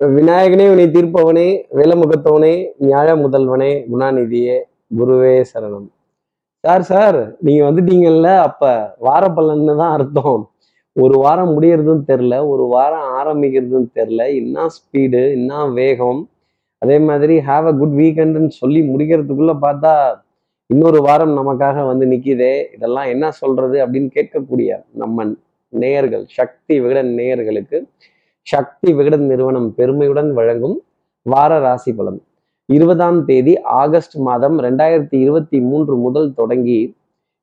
[0.00, 1.44] விநாயகனே உன்னை தீர்ப்பவனே
[1.78, 2.52] வேலமுகத்தவனே
[2.88, 4.56] ஞாழ முதல்வனே குணாநிதியே
[4.98, 5.86] குருவே சரணம்.
[6.64, 8.62] சார் சார் நீங்க வந்துட்டீங்கல்ல அப்ப
[8.98, 10.42] வார பலன்னு தான் அர்த்தம்.
[10.96, 16.20] ஒரு வாரம் முடியறதுன்னு தெரில ஒரு வாரம் ஆரம்பிக்கிறதுன்னு தெரில என்ன ஸ்பீடு என்ன வேகம்.
[16.82, 19.94] அதே மாதிரி ஹாவ் அ குட் வீக்கெண்டுன்னு சொல்லி முடிக்கிறதுக்குள்ள பார்த்தா
[20.70, 25.26] இன்னொரு வாரம் நமக்காக வந்து நிற்கிதே இதெல்லாம் என்ன சொல்றது அப்படின்னு கேட்கக்கூடிய நம்ம
[25.72, 27.78] நேயர்கள் சக்தி விகடன் நேயர்களுக்கு
[28.46, 30.76] சக்தி விகடன் நிறுவனம் பெருமையுடன் வழங்கும்
[31.26, 32.18] வார ராசி பலன்.
[32.68, 36.78] இருபதாம் தேதி ஆகஸ்ட் மாதம் ரெண்டாயிரத்தி இருபத்தி மூன்று முதல் தொடங்கி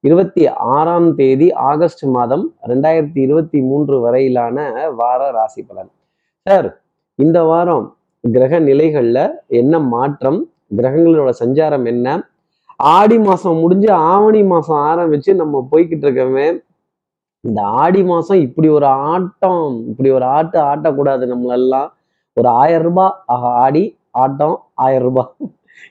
[0.03, 0.43] இருபத்தி
[0.75, 4.57] ஆறாம் தேதி ஆகஸ்ட் மாதம் ரெண்டாயிரத்தி இருபத்தி மூன்று வரையிலான
[5.01, 5.91] வார ராசி பலன்.
[6.47, 6.69] சார்
[7.19, 7.85] இந்த வாரம்
[8.23, 10.39] கிரக நிலைகள்ல என்ன மாற்றம்?
[10.77, 12.07] கிரகங்களோட சஞ்சாரம் என்ன?
[12.97, 16.47] ஆடி மாசம் முடிஞ்சு ஆவணி மாசம் ஆரம்பிச்சு நம்ம போய்கிட்டு இருக்கவே
[17.43, 21.89] இந்த ஆடி மாதம் இப்படி ஒரு ஆட்டம் இப்படி ஒரு ஆட்டு ஆட்டக்கூடாது நம்மளெல்லாம்.
[22.37, 23.83] ஒரு ஆயிரம் ரூபாய் ஆஹா ஆடி
[24.23, 25.31] ஆட்டம் ஆயிரம் ரூபாய்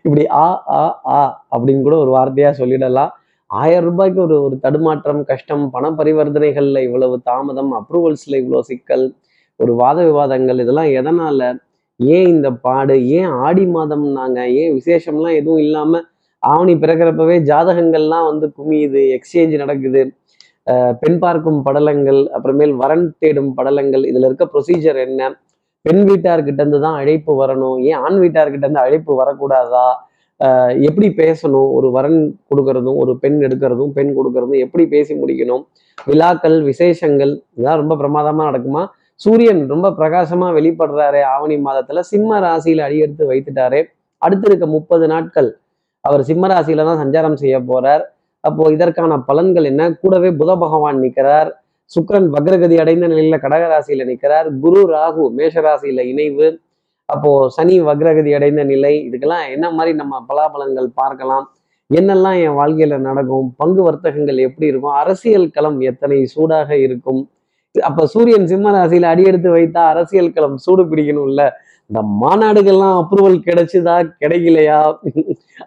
[0.06, 0.82] இப்படி ஆ ஆ
[1.16, 1.20] ஆ
[1.54, 3.10] அப்படின்னு கூட ஒரு வார்த்தையாக சொல்லிடலாம்.
[3.50, 9.04] ஆயிரம் ரூபாய்க்கு ஒரு ஒரு தடுமாற்றம் கஷ்டம் பண பரிவர்த்தனைகளில் இவ்வளவு தாமதம் அப்ரூவல்ஸில் இவ்வளோ சிக்கல்
[9.60, 11.44] ஒரு வாத விவாதங்கள் இதெல்லாம் எதனால்?
[12.00, 12.94] ஏன் இந்த பாடு?
[13.18, 16.06] ஏன் ஆடி மாதம்னாங்க ஏன் விசேஷம்லாம் எதுவும் இல்லாமல்
[16.42, 20.02] ஆவணி பிறக்கிறப்பவே ஜாதகங்கள்லாம் வந்து குமியுது எக்ஸ்சேஞ்ச் நடக்குது.
[21.00, 25.30] பெண் பார்க்கும் படலங்கள் அப்புறமேல் வரன் தேடும் படலங்கள் இதுல இருக்க ப்ரொசீஜர் என்ன?
[25.84, 27.78] பெண் வீட்டார்கிட்ட இருந்து தான் அழைப்பு வரணும்.
[27.90, 29.86] ஏன் ஆண் வீட்டார்கிட்ட இருந்து அழைப்பு வரக்கூடாதா?
[30.88, 31.70] எப்படி பேசணும்?
[31.78, 32.18] ஒரு வரன்
[32.50, 35.62] கொடுக்கறதும் ஒரு பெண் எடுக்கிறதும் பெண் கொடுக்கறதும் எப்படி பேசி முடிக்கணும்?
[36.08, 38.82] விழாக்கள் விசேஷங்கள் இதெல்லாம் ரொம்ப பிரமாதமா நடக்குமா?
[39.20, 43.80] சூரியன் ரொம்ப பிரகாசமா வெளிப்படுறாரு ஆவணி மாதத்துல சிம்ம ராசியில அடியெடுத்து வைத்துட்டாரு.
[44.22, 45.50] அடுத்து இருக்க முப்பது நாட்கள்
[46.04, 48.02] அவர் சிம்ம ராசியில தான் சஞ்சாரம் செய்ய போறார்.
[48.44, 49.82] அப்போ இதற்கான பலன்கள் என்ன?
[49.94, 51.50] கூடவே புத பகவான் நிற்கிறார்.
[51.90, 54.48] சுக்கிரன் வக்ரகதி அடைந்த நிலையில கடகராசியில நிற்கிறார்.
[54.60, 56.60] குரு ராகு மேஷராசியில இணைவு.
[57.08, 59.10] அப்போ சனி வக்ரகதி அடைந்த நிலை.
[59.10, 61.46] இதுக்கெல்லாம் என்ன மாதிரி நம்ம பலாபலன்கள் பார்க்கலாம்.
[61.90, 63.54] என்னெல்லாம் என் வாழ்க்கையில நடக்கும்?
[63.56, 64.92] பங்கு வர்த்தகங்கள் எப்படி இருக்கும்?
[64.92, 67.30] அரசியல் களம் எத்தனை சூடாக இருக்கும்?
[67.82, 71.42] அப்ப சூரியன் சிம்ம ராசியில அடியெடுத்து வைத்தா அரசியல் களம் சூடு பிடிக்கணும்ல.
[71.92, 73.94] இந்த மாநாடுகள்லாம் அப்ரூவல் கிடைச்சுதா?
[74.22, 74.78] கிடைக்கலையா?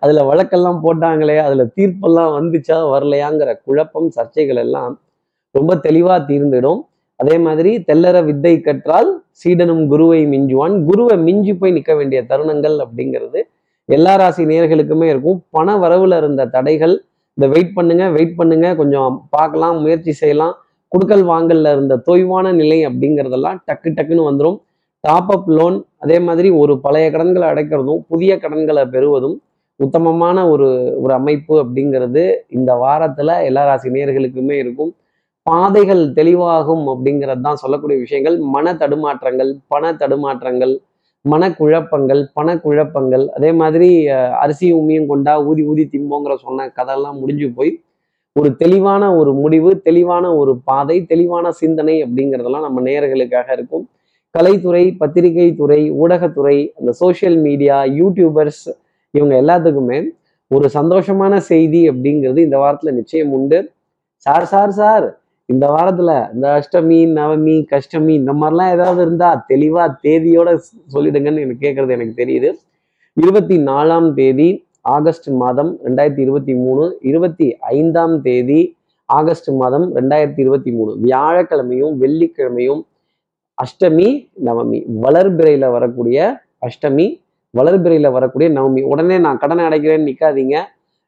[0.04, 4.94] அதில் வழக்கெல்லாம் போட்டாங்களே அதில் தீர்ப்பெல்லாம் வந்துச்சா வரலையாங்கிற குழப்பம் சர்ச்சைகள் எல்லாம்
[5.56, 6.82] ரொம்ப தெளிவாக தீர்ந்துடும்.
[7.20, 10.76] அதே மாதிரி தெல்லற வித்தை கற்றால் சீடனும் குருவை மிஞ்சுவான்.
[10.90, 13.40] குருவை மிஞ்சி போய் நிற்க வேண்டிய தருணங்கள் அப்படிங்கிறது
[13.90, 15.40] எல்லா ராசி நேர்களுக்குமே இருக்கும்.
[15.58, 16.96] பண வரவுல இருந்த தடைகள்
[17.38, 20.56] இந்த வெயிட் பண்ணுங்க வெயிட் பண்ணுங்க கொஞ்சம் பார்க்கலாம் முயற்சி செய்யலாம்.
[20.92, 24.58] குடுக்கல் வாங்கல்ல இருந்த தொய்வான நிலை அப்படிங்கிறதெல்லாம் டக்கு டக்குன்னு வந்துடும்
[25.06, 29.36] டாப் அப் லோன் அதே மாதிரி ஒரு பழைய கடன்களை அடைக்கிறதும் புதிய கடன்களை பெறுவதும்
[29.80, 30.68] உத்தமமான ஒரு
[31.04, 32.24] ஒரு அமைப்பு அப்படிங்கிறது
[32.58, 34.92] இந்த வாரத்துல எல்லா ராசி நேர்களுக்குமே இருக்கும்.
[35.48, 38.38] பாதைகள் தெளிவாகும் அப்படிங்கிறது தான் சொல்லக்கூடிய விஷயங்கள்.
[38.56, 40.74] மன தடுமாற்றங்கள் பண தடுமாற்றங்கள்
[41.26, 43.90] மனக்குழப்பங்கள் பணக்குழப்பங்கள் அதே மாதிரி
[44.44, 47.72] அரிசி உமியும் கொண்டா ஊதி ஊதி திம்போங்கிற சொன்ன கதையெல்லாம் முடிஞ்சு போய்
[48.36, 53.86] ஒரு தெளிவான ஒரு முடிவு தெளிவான ஒரு பாதை தெளிவான சிந்தனை அப்படிங்கிறதெல்லாம் நம்ம நேர்களுக்காக இருக்கும்.
[54.36, 58.66] கலைத்துறை பத்திரிகை துறை ஊடகத்துறை அந்த சோஷியல் மீடியா யூடியூபர்ஸ்
[59.12, 60.00] இவங்க எல்லாத்துக்குமே
[60.48, 63.60] ஒரு சந்தோஷமான செய்தி அப்படிங்கிறது இந்த வாரத்தில் நிச்சயம் உண்டு.
[64.26, 65.06] சார் சார் சார்
[65.46, 70.50] இந்த வாரத்துல இந்த அஷ்டமி நவமி கஷ்டமி இந்த மாதிரிலாம் ஏதாவது இருந்தா தெளிவா தேதியோட
[70.94, 72.50] சொல்லிடுங்கன்னு எனக்கு கேட்கறது எனக்கு தெரியுது.
[73.14, 74.50] இருபத்தி நாலாம் தேதி
[74.96, 77.48] ஆகஸ்ட் மாதம் ரெண்டாயிரத்தி இருபத்தி மூணு இருபத்தி
[77.78, 78.60] ஐந்தாம் தேதி
[79.06, 80.92] ஆகஸ்ட் மாதம் ரெண்டாயிரத்தி இருபத்தி மூணு.
[81.06, 82.84] வியாழக்கிழமையும் வெள்ளிக்கிழமையும்
[83.58, 84.08] அஷ்டமி
[84.48, 84.80] நவமி.
[85.06, 86.18] வளர்பிறையில் வரக்கூடிய
[86.68, 87.08] அஷ்டமி
[87.54, 88.82] வளர்பிறையில் வரக்கூடிய நவமி.
[88.92, 90.56] உடனே நான் கடனை அடைக்கிறேன்னு நிற்காதீங்க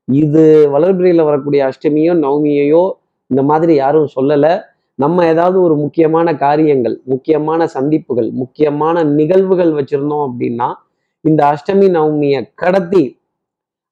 [0.08, 0.44] இது
[0.76, 2.84] வளர்பிறையில் வரக்கூடிய அஷ்டமியோ நவமியையோ
[3.30, 4.54] இந்த மாதிரி யாரும் சொல்லலை.
[5.00, 10.68] நம்ம ஏதாவது ஒரு முக்கியமான காரியங்கள் முக்கியமான சந்திப்புகள் முக்கியமான நிகழ்வுகள் வச்சிருந்தோம் அப்படின்னா
[11.26, 13.04] இந்த அஷ்டமி நவமியை கடத்தி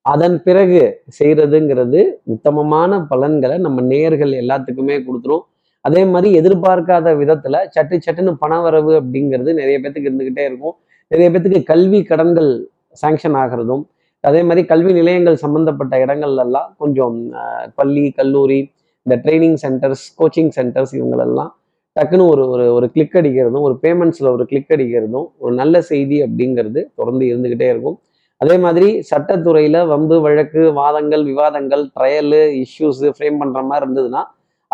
[0.05, 0.81] அதன் பிறகு
[1.17, 2.01] செய்யறதுங்கிறது
[2.33, 5.45] உத்தமமான பலன்களை நம்ம நேயர்கள் எல்லாத்துக்குமே கொடுத்துரும்.
[5.85, 10.75] அதே மாதிரி எதிர்பார்க்காத விதத்துல சட்டு சட்டுன்னு பண வரவு அப்படிங்கிறது நிறைய பேத்துக்கு இருந்துகிட்டே இருக்கும்.
[11.11, 12.51] நிறைய பேத்துக்கு கல்வி கடன்கள்
[13.01, 13.83] சாங்ஷன் ஆகிறதும்
[14.23, 17.17] அதே மாதிரி கல்வி நிலையங்கள் சம்பந்தப்பட்ட இடங்கள்லாம் கொஞ்சம்
[17.79, 18.59] பள்ளி கல்லூரி
[19.05, 21.51] இந்த ட்ரைனிங் சென்டர்ஸ் கோச்சிங் சென்டர்ஸ் இவங்களெல்லாம்
[21.95, 26.81] டக்குன்னு ஒரு ஒரு ஒரு கிளிக் அடிக்கிறதும் ஒரு பேமெண்ட்ஸில் ஒரு கிளிக் அடிக்கிறதும் ஒரு நல்ல செய்தி அப்படிங்கிறது
[26.99, 27.97] தொடர்ந்து இருந்துக்கிட்டே இருக்கும்.
[28.41, 34.23] அதே மாதிரி சட்டத்துறையில் வம்பு வழக்கு வாதங்கள் விவாதங்கள் ட்ரையலு இஷ்யூஸு ஃப்ரேம் பண்ணுற மாதிரி இருந்ததுன்னா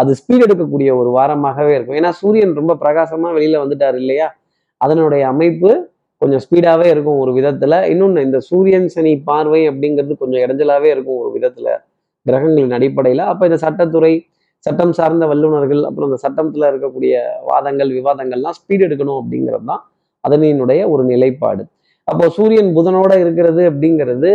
[0.01, 1.97] அது ஸ்பீட் எடுக்கக்கூடிய ஒரு வாரமாகவே இருக்கும்.
[2.01, 4.27] ஏன்னா சூரியன் ரொம்ப பிரகாசமாக வெளியில் வந்துட்டார் இல்லையா?
[4.81, 5.71] அதனுடைய அமைப்பு
[6.21, 7.77] கொஞ்சம் ஸ்பீடாகவே இருக்கும் ஒரு விதத்தில்.
[7.91, 11.71] இன்னொன்று இந்த சூரியன் சனி பார்வை அப்படிங்கிறது கொஞ்சம் இடைஞ்சலாகவே இருக்கும் ஒரு விதத்தில்
[12.25, 13.23] கிரகங்களின் அடிப்படையில்.
[13.31, 14.13] அப்போ இந்த சட்டத்துறை
[14.65, 17.13] சட்டம் சார்ந்த வல்லுநர்கள் அப்புறம் இந்த சட்டத்தில் இருக்கக்கூடிய
[17.49, 19.81] வாதங்கள் விவாதங்கள்லாம் ஸ்பீட் எடுக்கணும் அப்படிங்கிறது தான்
[20.23, 21.63] அதனினுடைய ஒரு நிலைப்பாடு.
[22.07, 24.31] அப்போ சூரியன் புதனோட இருக்கிறது அப்படிங்கிறது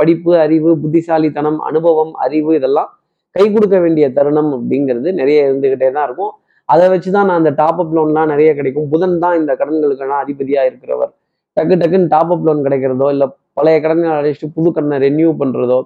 [0.00, 2.90] படிப்பு அறிவு புத்திசாலித்தனம் அனுபவம் அறிவு இதெல்லாம்
[3.38, 6.32] கை கொடுக்க வேண்டிய தருணம் அப்படிங்கிறது நிறைய இருந்துகிட்டே தான் இருக்கும்.
[6.68, 8.88] அதை வச்சு தான் நான் அந்த டாப் அப் லோன்லாம் நிறைய கிடைக்கும்.
[8.94, 11.12] புதன் தான் இந்த கடன்களுக்கெல்லாம் அதிபதியாக இருக்கிறவர்.
[11.56, 13.26] டக்கு டக்குன்னு டாப் அப் லோன் கிடைக்கிறதோ இல்லை
[13.58, 15.78] பழைய கடன்களை அழைச்சிட்டு புது கடனை ரெனியூ பண்ணுறதோ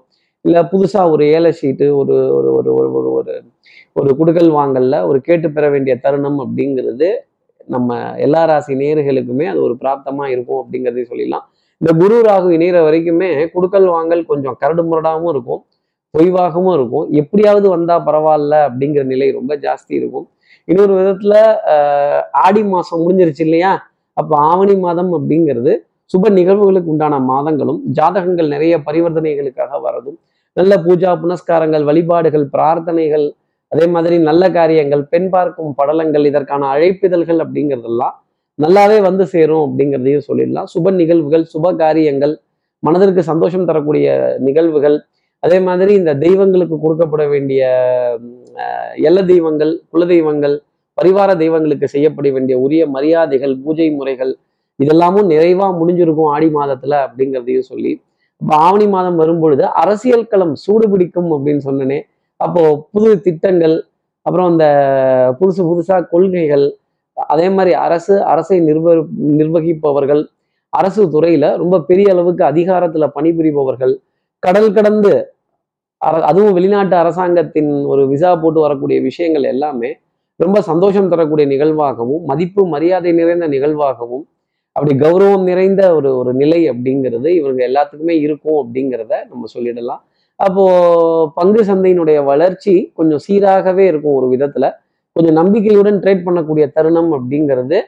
[0.45, 3.35] இல்லை புதுசாக ஒரு ஏழை ஷீட்டு ஒரு ஒரு ஒரு ஒரு ஒரு ஒரு
[3.97, 7.09] ஒரு குடுக்கல் வாங்கல்ல ஒரு கேட்டு பெற வேண்டிய தருணம் அப்படிங்கிறது
[7.69, 11.45] நம்ம எல்லா ராசி நேர்களுக்குமே அது ஒரு பிராப்தமாக இருக்கும் அப்படிங்கிறதையும் சொல்லிடலாம்.
[11.81, 15.63] இந்த குரு ராகு இணைகிற வரைக்குமே குடுக்கல் வாங்கல் கொஞ்சம் கரடு முரடாகவும் இருக்கும்.
[16.17, 17.07] தொய்வாகவும் இருக்கும்.
[17.21, 20.27] எப்படியாவது வந்தா பரவாயில்ல அப்படிங்கிற நிலை ரொம்ப ஜாஸ்தி இருக்கும்.
[20.69, 21.35] இன்னொரு விதத்துல
[22.47, 23.71] ஆடி மாசம் முடிஞ்சிருச்சு இல்லையா?
[24.17, 25.73] அப்ப ஆவணி மாதம் அப்படிங்கிறது
[26.11, 30.19] சுப நிகழ்வுகளுக்கு உண்டான மாதங்களும் ஜாதகங்கள் நிறைய பரிவர்த்தனைகளுக்காக வரதும்
[30.57, 33.27] நல்ல பூஜா புனஸ்காரங்கள் வழிபாடுகள் பிரார்த்தனைகள்
[33.73, 38.17] அதே மாதிரி நல்ல காரியங்கள் பெண் பார்க்கும் படலங்கள் இதற்கான அழைப்பிதழ்கள் அப்படிங்கிறதெல்லாம்
[38.59, 40.69] நல்லாவே வந்து சேரும் அப்படிங்கிறதையும் சொல்லிடலாம்.
[40.75, 42.35] சுப நிகழ்வுகள் சுப காரியங்கள்
[42.83, 44.07] மனதிற்கு சந்தோஷம் தரக்கூடிய
[44.47, 44.97] நிகழ்வுகள்
[45.43, 47.63] அதே மாதிரி இந்த தெய்வங்களுக்கு கொடுக்கப்பட வேண்டிய
[48.97, 50.61] எல்ல தெய்வங்கள் குல தெய்வங்கள்
[50.99, 54.33] பரிவார தெய்வங்களுக்கு செய்யப்பட வேண்டிய உரிய மரியாதைகள் பூஜை முறைகள்
[54.79, 57.93] இதெல்லாமும் நிறைவா முடிஞ்சிருக்கும் ஆடி மாதத்துல அப்படிங்கிறதையும் சொல்லி
[58.41, 61.99] இப்போ ஆவணி மாதம் வரும்பொழுது அரசியல் களம் சூடு பிடிக்கும் அப்படின்னு சொன்னனே.
[62.37, 63.85] அப்போ புது திட்டங்கள்
[64.23, 64.67] அப்புறம் இந்த
[65.41, 66.77] புதுசு புதுசா கொள்கைகள்
[67.17, 70.23] அதே மாதிரி அரசு அரசை நிர்வ நிர்வகிப்பவர்கள்
[70.73, 73.95] அரசு துறையில ரொம்ப பெரிய அளவுக்கு அதிகாரத்துல பணிபுரிபவர்கள்
[74.43, 75.13] கடல் கடந்து
[76.03, 79.91] அர- அதுவும் வெளிநாட்டு அரசாங்கத்தின் ஒரு விசா போட்டு வரக்கூடிய விஷயங்கள் எல்லாமே
[80.41, 84.25] ரொம்ப சந்தோஷம் தரக்கூடிய நிகழ்வாகவும் மதிப்பு மரியாதை நிறைந்த நிகழ்வாகவும்
[84.77, 90.03] அப்படி கௌரவம் நிறைந்த ஒரு ஒரு நிலை அப்படிங்கிறது இவங்க எல்லாத்துக்குமே இருக்கும் அப்படிங்கிறத நம்ம சொல்லிடலாம்.
[90.41, 90.65] அப்போ
[91.35, 94.65] பங்கு சந்தையினுடைய வளர்ச்சி கொஞ்சம் சீராகவே இருக்கும் ஒரு விதத்துல.
[95.17, 97.79] கொஞ்சம் நம்பிக்கையுடன் ட்ரேட் பண்ணக்கூடிய தருணம் அப்படிங்கிறது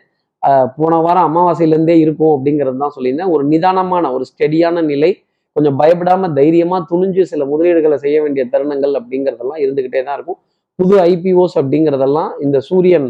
[0.76, 3.30] போன வாரம் அமாவாசையிலேருந்தே இருக்கும் அப்படிங்கிறது தான் சொல்லியிருந்தேன்.
[3.30, 5.10] ஒரு நிதானமான ஒரு ஸ்டெடியான நிலை
[5.56, 10.38] கொஞ்சம் பயப்படாம தைரியமா துணிஞ்சு சில முதலீடுகளை செய்ய வேண்டிய தருணங்கள் அப்படிங்கிறதெல்லாம் இருந்துகிட்டே தான் இருக்கும்.
[10.78, 13.08] புது ஐபிஓஸ் அப்படிங்கிறதெல்லாம் இந்த சூரியன்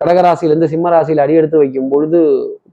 [0.00, 2.18] கடகராசியிலேருந்து சிம்ம ராசியில் அடி எடுத்து வைக்கும் பொழுது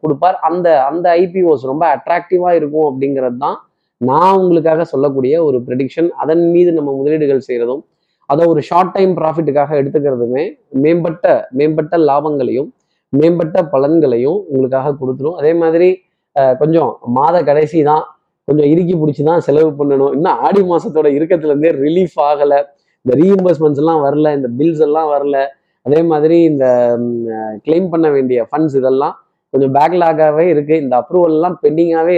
[0.02, 0.38] கொடுப்பார்.
[0.48, 3.58] அந்த அந்த ஐபிஓஸ் ரொம்ப அட்ராக்டிவா இருக்கும் அப்படிங்கிறது தான்
[4.02, 7.84] நான் உங்களுக்காக சொல்லக்கூடிய ஒரு ப்ரெடிக்ஷன் அதன் மீது நம்ம முதலீடுகள் செய்கிறதும்
[8.30, 10.44] அதை ஒரு ஷார்ட் டைம் ப்ராஃபிட்டுக்காக எடுத்துக்கிறதுமே
[10.84, 11.26] மேம்பட்ட
[11.60, 12.70] மேம்பட்ட லாபங்களையும்
[13.14, 15.38] மேம்பட்ட பலன்களையும் உங்களுக்காக கொடுத்துரும்.
[15.40, 15.90] அதே மாதிரி
[16.62, 18.04] கொஞ்சம் மாத கடைசி தான்
[18.48, 20.12] கொஞ்சம் இறுக்கி பிடிச்சி தான் செலவு பண்ணணும்.
[20.18, 22.60] இன்னும் ஆடி மாசத்தோட இருக்கத்துலேருந்தே ரிலீஃப் ஆகலை.
[23.06, 25.38] இந்த ரீஇம்பர்ஸ்மெண்ட்ஸ் எல்லாம் வரல இந்த பில்ஸ் எல்லாம் வரல.
[25.86, 26.66] அதே மாதிரி இந்த
[27.66, 29.16] கிளைம் பண்ண வேண்டிய ஃபண்ட்ஸ் இதெல்லாம்
[29.54, 30.76] கொஞ்சம் பேக்லாகவே இருக்கு.
[30.84, 31.58] இந்த அப்ரூவல் எல்லாம்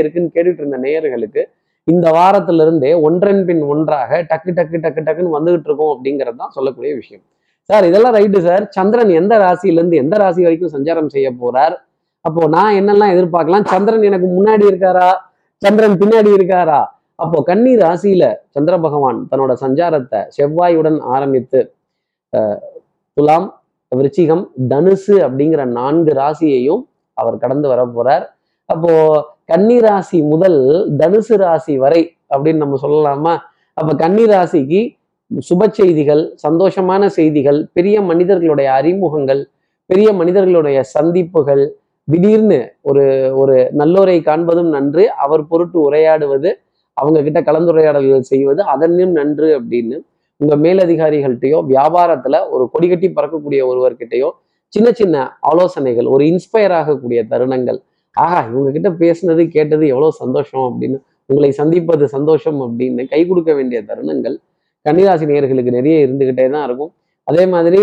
[0.02, 1.42] இருக்குன்னு கேட்டுட்டு இருந்த நேயர்களுக்கு
[1.88, 7.24] இந்த வாரத்திலிருந்தே ஒன்றன் பின் ஒன்றாக டக்கு டக்கு டக்கு டக்குன்னு வந்துகிட்டு இருக்கோம் அப்படிங்கிறது தான் சொல்லக்கூடிய விஷயம்.
[7.70, 8.64] சார் இதெல்லாம் ரைட்டு சார்.
[8.78, 11.76] சந்திரன் எந்த ராசியிலேருந்து எந்த ராசி வரைக்கும் சஞ்சாரம் செய்ய போறார்?
[12.28, 13.66] அப்போ நான் என்னெல்லாம் எதிர்பார்க்கலாம்?
[13.74, 15.10] சந்திரன் எனக்கு முன்னாடி இருக்காரா?
[15.62, 16.82] சந்திரன் பின்னாடி இருக்காரா?
[17.24, 18.24] அப்போ கன்னி ராசியில
[18.56, 21.60] சந்திர பகவான் தன்னோட சஞ்சாரத்தை செவ்வாயுடன் ஆரம்பித்து
[23.18, 23.48] துலாம்
[23.92, 26.84] விருச்சிகம் தனுசு அப்படிங்கிற நான்கு ராசியையும்
[27.18, 28.26] அவர் கடந்து வர போறார்.
[28.70, 28.92] அப்போ
[29.52, 30.60] கன்னி ராசி முதல்
[31.02, 32.02] தனுசு ராசி வரை
[32.34, 33.34] அப்படின்னு நம்ம சொல்லலாமா?
[33.78, 34.82] அப்ப கன்னி ராசிக்கு
[35.32, 39.42] சுப செய்திகள் சந்தோஷமான செய்திகள் பெரிய மனிதர்களுடைய அறிமுகங்கள்
[39.90, 41.64] பெரிய மனிதர்களுடைய சந்திப்புகள்
[42.10, 42.60] திடீர்னு
[42.90, 43.04] ஒரு
[43.42, 45.04] ஒரு நல்லோரை காண்பதும் நன்று.
[45.24, 46.50] அவர் பொருட்டு உரையாடுவது
[46.98, 49.98] அவங்க கிட்ட கலந்துரையாடல்கள் செய்வது அதன்னும் நன்று அப்படின்னு
[50.42, 54.30] உங்க மேலதிகாரிகள்கிட்டயோ வியாபாரத்துல ஒரு கொடி கட்டி பறக்கக்கூடிய ஒருவர்கிட்டயோ
[54.74, 55.16] சின்ன சின்ன
[55.52, 57.80] ஆலோசனைகள் ஒரு இன்ஸ்பயர் ஆகக்கூடிய தருணங்கள்.
[58.18, 60.98] ஆஹா இவங்க கிட்ட பேசுனது கேட்டது எவ்வளோ சந்தோஷம் அப்படின்னு
[61.30, 64.36] உங்களை சந்திப்பது சந்தோஷம் அப்படின்னு கை கொடுக்க வேண்டிய தருணங்கள்
[64.86, 66.92] கன்னிராசி நேர்களுக்கு நிறைய இருந்துகிட்டே தான் இருக்கும்.
[67.28, 67.82] அதே மாதிரி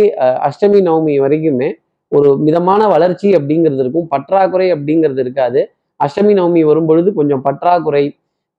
[0.48, 1.68] அஷ்டமி நவமி வரைக்குமே
[2.12, 4.06] ஒரு மிதமான வளர்ச்சி அப்படிங்கிறது இருக்கும்.
[4.14, 5.60] பற்றாக்குறை அப்படிங்கிறது இருக்காது.
[6.00, 8.04] அஷ்டமி நவமி வரும் பொழுது கொஞ்சம் பற்றாக்குறை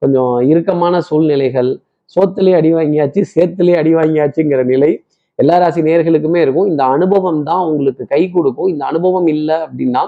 [0.01, 1.69] கொஞ்சம் இறுக்கமான சூழ்நிலைகள்
[2.15, 4.91] சோத்துலேயே அடி வாங்கியாச்சு சேத்துலேயே அடி வாங்கியாச்சுங்கிற நிலை
[5.39, 6.67] எல்லா ராசி நேயர்களுக்குமே இருக்கும்.
[6.71, 8.69] இந்த அனுபவம் தான் உங்களுக்கு கை கொடுக்கும்.
[8.73, 10.03] இந்த அனுபவம் இல்லை அப்படின்னா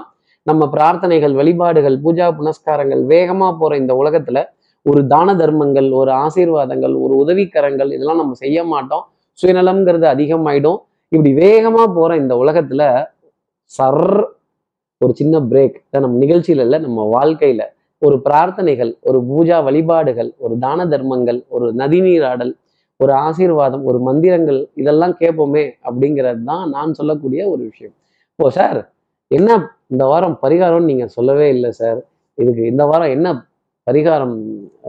[0.46, 4.38] நம்ம பிரார்த்தனைகள் வழிபாடுகள் பூஜா புனஸ்காரங்கள் வேகமாக போற இந்த உலகத்துல
[4.86, 9.04] ஒரு தான தர்மங்கள் ஒரு ஆசீர்வாதங்கள் ஒரு உதவிக்கரங்கள் இதெல்லாம் நம்ம செய்ய மாட்டோம்.
[9.38, 10.78] சுயநலம்ங்கிறது அதிகமாயிடும்.
[11.12, 12.82] இப்படி வேகமாக போற இந்த உலகத்துல
[13.76, 14.04] சர்
[15.00, 17.62] ஒரு சின்ன பிரேக் நம்ம நிகழ்ச்சியில இல்லை நம்ம வாழ்க்கையில
[18.02, 22.52] ஒரு பிரார்த்தனைகள் ஒரு பூஜா வழிபாடுகள் ஒரு தான தர்மங்கள் ஒரு நதிநீராடல்
[23.00, 27.94] ஒரு ஆசீர்வாதம் ஒரு மந்திரங்கள் இதெல்லாம் கேட்போமே அப்படிங்கிறது தான் நான் சொல்லக்கூடிய ஒரு விஷயம்.
[28.38, 28.80] ஓ சார்
[29.30, 29.50] என்ன
[29.92, 32.00] இந்த வாரம் பரிகாரம்னு நீங்க சொல்லவே இல்லை சார்
[32.38, 33.28] இதுக்கு இந்த வாரம் என்ன
[33.86, 34.34] பரிகாரம்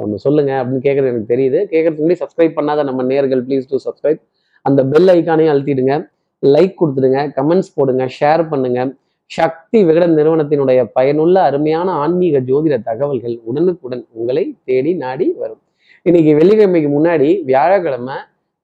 [0.01, 1.59] ஒன்று சொல்லுங்க அப்படின்னு கேட்கறது எனக்கு தெரியுது.
[1.73, 4.21] கேட்கறதுக்கு முன்னாடி சப்ஸ்கிரைப் பண்ணாத நம்ம நேர்கள் ப்ளீஸ் டூ சப்ஸ்கிரைப்
[4.65, 5.95] அந்த பெல் ஐக்கானையும் அழுத்திடுங்க.
[6.43, 8.93] லைக் கொடுத்துடுங்க கமெண்ட்ஸ் போடுங்க ஷேர் பண்ணுங்க.
[9.25, 15.61] சக்தி விகடன் நிறுவனத்தினுடைய பயனுள்ள அருமையான ஆன்மீக ஜோதிட தகவல்கள் உடனுக்குடன் உங்களை தேடி நாடி வரும்.
[16.01, 18.13] இன்னைக்கு வெள்ளிக்கிழமைக்கு முன்னாடி வியாழக்கிழமை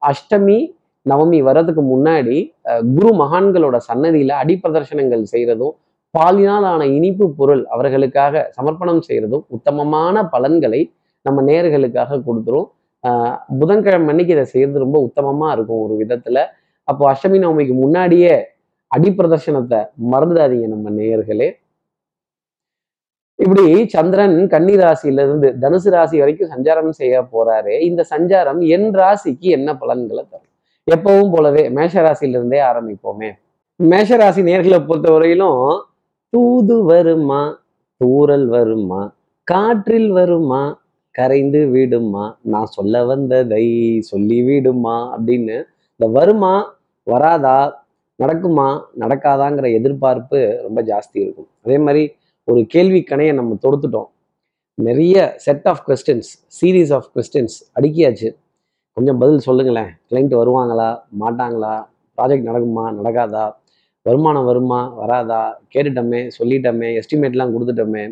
[0.02, 0.76] அஷ்டமி
[1.10, 2.38] நவமி வர்றதுக்கு முன்னாடி
[2.96, 5.76] குரு மகான்களோட சன்னதியில அடிப்பிரதர்சனங்கள் செய்யறதும்
[6.12, 12.68] பாலினால் ஆன இனிப்பு பொருள் அவர்களுக்காக சமர்ப்பணம் செய்யறதும் உத்தமமான பலன்களை நம்ம நேர்களுக்காக கொடுத்துரும்.
[13.04, 16.46] ஆஹ் புதன்கிழமை அன்னைக்கு இதை செய்யறது ரொம்ப உத்தமமா இருக்கும் ஒரு விதத்துல.
[16.88, 18.36] அப்போ அஷ்டமி நவமிக்கு முன்னாடியே
[18.96, 19.80] அடிப்பிரதர்சனத்தை
[20.12, 21.56] மறந்துடாதீங்க நம்ம நேயர்களே.
[23.36, 27.80] இப்படி சந்திரன் கன்னி ராசியில இருந்து தனுசு ராசி வரைக்கும் சஞ்சாரம் செய்ய போறாரு.
[27.80, 30.48] இந்த சஞ்சாரம் என் ராசிக்கு என்ன பலன்களை தரும்?
[30.96, 33.30] எப்பவும் போலவே மேஷ ராசியிலிருந்தே ஆரம்பிப்போமே.
[33.76, 35.62] மேஷ ராசி நேர்களை பொறுத்தவரையிலும்
[36.30, 37.64] தூது வருமா?
[37.98, 39.02] தூரல் வருமா?
[39.44, 40.82] காற்றில் வருமா?
[41.12, 42.38] கரைந்து விடுமா?
[42.42, 45.56] நான் சொல்ல வந்ததை சொல்லி விடுமா அப்படின்னு
[46.00, 46.77] இந்த வருமா
[47.12, 47.58] வராதா?
[48.24, 48.68] நடக்குமா?
[49.00, 51.50] நடக்காதாங்கிற எதிர்பார்ப்பு ரொம்ப ஜாஸ்தி இருக்கும்.
[51.66, 52.04] அதே மாதிரி
[52.52, 54.10] ஒரு கேள்வி கணையை நம்ம தொடுத்துட்டோம்.
[54.74, 58.30] நிறைய set of questions series of questions அடுக்கியாச்சு.
[58.98, 59.92] கொஞ்சம் பதில் சொல்லுங்களேன்.
[60.10, 60.90] கிளைண்ட் வருவாங்களா?
[61.22, 61.74] மாட்டாங்களா?
[62.18, 62.86] ப்ராஜெக்ட் நடக்குமா?
[63.00, 63.46] நடக்காதா?
[64.08, 64.80] வருமானம் வருமா?
[65.00, 65.42] வராதா?
[65.74, 68.04] கேட்டுட்டோமே சொல்லிட்டோமே எஸ்டிமேட்லாம் கொடுத்துட்டோமே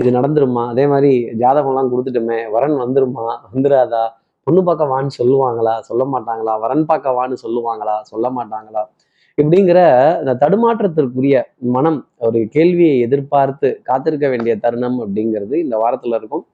[0.00, 0.62] இது நடந்துருமா?
[0.72, 1.12] அதே மாதிரி
[1.42, 3.26] ஜாதகம்லாம் கொடுத்துட்டோமே வரன் வந்துருமா?
[3.54, 4.04] வந்துடாதா
[4.46, 5.74] பொண்ணு பார்க்க வான்னு சொல்லுவாங்களா?
[5.88, 6.52] சொல்ல மாட்டாங்களா?
[6.64, 7.96] வரன் பார்க்க வான்னு சொல்லுவாங்களா?
[8.10, 8.82] சொல்ல மாட்டாங்களா?
[9.38, 9.80] இப்படிங்கிற
[10.22, 11.36] இந்த தடுமாற்றத்திற்குரிய
[11.76, 16.44] மனம் ஒரு கேள்வியை எதிர்பார்த்து காத்திருக்க வேண்டிய தருணம் அப்படிங்கிறது இந்த வாரத்துல இருக்கும்.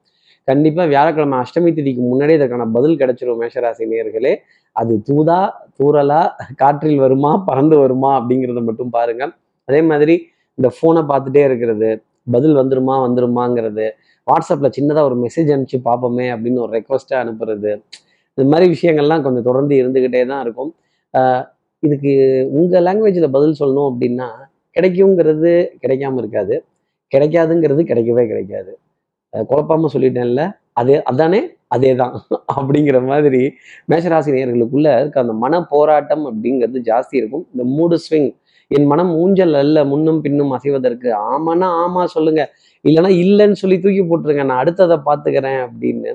[0.47, 4.33] கண்டிப்பா வியாழக்கிழமை அஷ்டமி திதிக்கு முன்னாடி இதற்கான பதில் கிடைச்சிரும் மேஷராசி நேர்களே
[4.75, 5.39] அது தூதா
[5.79, 6.21] தூறலா
[6.61, 9.23] காற்றில் வருமா பறந்து வருமா அப்படிங்கிறத மட்டும் பாருங்க.
[9.67, 10.15] அதே மாதிரி
[10.57, 11.89] இந்த ஃபோனை பார்த்துட்டே இருக்கிறது
[12.35, 13.87] பதில் வந்துருமா வந்துருமாங்கிறது
[14.27, 17.71] வாட்ஸ்அப்பில் சின்னதாக ஒரு மெசேஜ் அனுப்பிச்சு பார்ப்போமே அப்படின்னு ஒரு ரெக்வஸ்ட்டாக அனுப்புறது.
[18.37, 20.71] இந்த மாதிரி விஷயங்கள்லாம் கொஞ்சம் தொடர்ந்து இருந்துகிட்டே தான் இருக்கும்.
[21.83, 22.11] இதுக்கு
[22.59, 24.27] உங்கள் லாங்குவேஜில் பதில் சொல்லணும் அப்படின்னா
[24.75, 25.51] கிடைக்குங்கிறது
[25.83, 26.55] கிடைக்காம இருக்காது.
[27.11, 28.71] கிடைக்காதுங்கிறது கிடைக்கவே கிடைக்காது.
[29.33, 30.43] குழப்பாமல் குழப்பாம சொல்லிட்டேன்ல
[30.73, 31.41] அது அதானே?
[31.67, 32.13] அதே தான்
[32.57, 33.41] அப்படிங்கிற மாதிரி
[33.91, 37.45] மேஷராசி நேயர்களுக்குள்ள இருக்க அந்த மன போராட்டம் அப்படிங்கிறது ஜாஸ்தி இருக்கும்.
[37.53, 38.29] இந்த மூடு ஸ்விங்
[38.75, 41.09] என் மனம் ஊஞ்சல் அல்ல முன்னும் பின்னும் அசைவதற்கு.
[41.33, 42.41] ஆமான்னா ஆமா சொல்லுங்க.
[42.85, 44.43] இல்லைன்னா இல்லைன்னு சொல்லி தூக்கி போட்டுருங்க.
[44.49, 46.11] நான் அடுத்ததை பார்த்துக்கிறேன் அப்படின்னு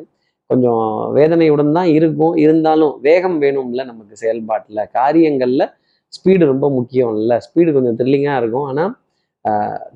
[0.50, 0.82] கொஞ்சம்
[1.18, 2.34] வேதனையுடன் தான் இருக்கும்.
[2.44, 4.82] இருந்தாலும் வேகம் வேணும்ல நமக்கு செயல்பாட்டில்.
[4.98, 5.66] காரியங்களில்
[6.16, 8.66] ஸ்பீடு ரொம்ப முக்கியம் இல்லை ஸ்பீடு கொஞ்சம் த்ரில்லிங்காக இருக்கும்.
[8.70, 8.92] ஆனால்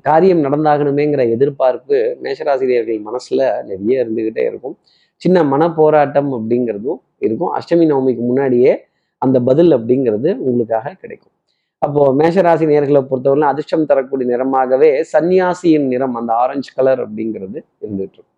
[0.07, 4.75] காரியம் நடந்தாகணுமேங்கிற எதிர்பார்ப்பு மேஷராசிரியர்கள் மனசில் நிறைய இருந்துக்கிட்டே இருக்கும்.
[5.21, 7.51] சின்ன மன போராட்டம் அப்படிங்கிறதும் இருக்கும்.
[7.59, 8.73] அஷ்டமி நவமிக்கு முன்னாடியே
[9.21, 11.33] அந்த பதில் அப்படிங்கிறது உங்களுக்காக கிடைக்கும்.
[11.81, 18.33] அப்போ மேஷராசி நேர்களை பொறுத்தவரை அதிர்ஷ்டம் தரக்கூடிய நிறமாகவே சன்னியாசியின் நிறம் அந்த ஆரஞ்சு கலர் அப்படிங்கிறது இருந்துட்டு இருக்கும்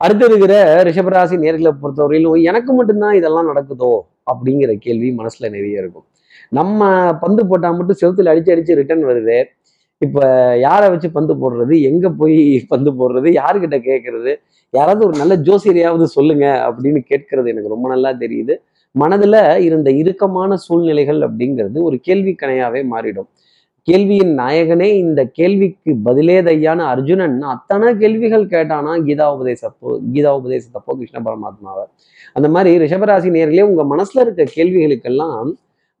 [0.00, 0.54] அடுத்து இருக்கிற
[0.88, 3.92] ரிஷபராசி நேர்களை பொறுத்தவரையிலும் எனக்கு மட்டும்தான் இதெல்லாம் நடக்குதோ
[4.32, 6.06] அப்படிங்கிற கேள்வி மனசுல நிறைய இருக்கும்.
[6.58, 9.38] நம்ம பந்து போட்டா மட்டும் செவுத்துல அடிச்சு அடிச்சு ரிட்டர்ன் வருது.
[10.02, 10.20] இப்ப
[10.60, 11.74] யாரை வச்சு பந்து போடுறது?
[11.82, 12.38] எங்க போய்
[12.68, 13.28] பந்து போடுறது?
[13.40, 14.32] யாருக்கிட்ட கேட்கறது
[14.74, 18.54] யாராவது ஒரு நல்ல ஜோசியரையாவது சொல்லுங்க அப்படின்னு கேட்கறது எனக்கு ரொம்ப நல்லா தெரியுது.
[18.98, 23.28] மனதுல இருந்த இறுக்கமான சூழ்நிலைகள் அப்படிங்கிறது ஒரு கேள்வி கணையாவே மாறிடும்.
[23.88, 28.92] கேள்வியின் நாயகனே இந்த கேள்விக்கு பதிலே தையான அர்ஜுனன் அத்தனை கேள்விகள் கேட்டானா?
[29.06, 31.84] கீதா உபதேசப்போ கீதா உபதேசத்தப்போ கிருஷ்ண பரமாத்மாவை.
[32.32, 35.50] அந்த மாதிரி ரிஷபராசி நேர்களே உங்க மனசுல இருக்க கேள்விகளுக்கெல்லாம்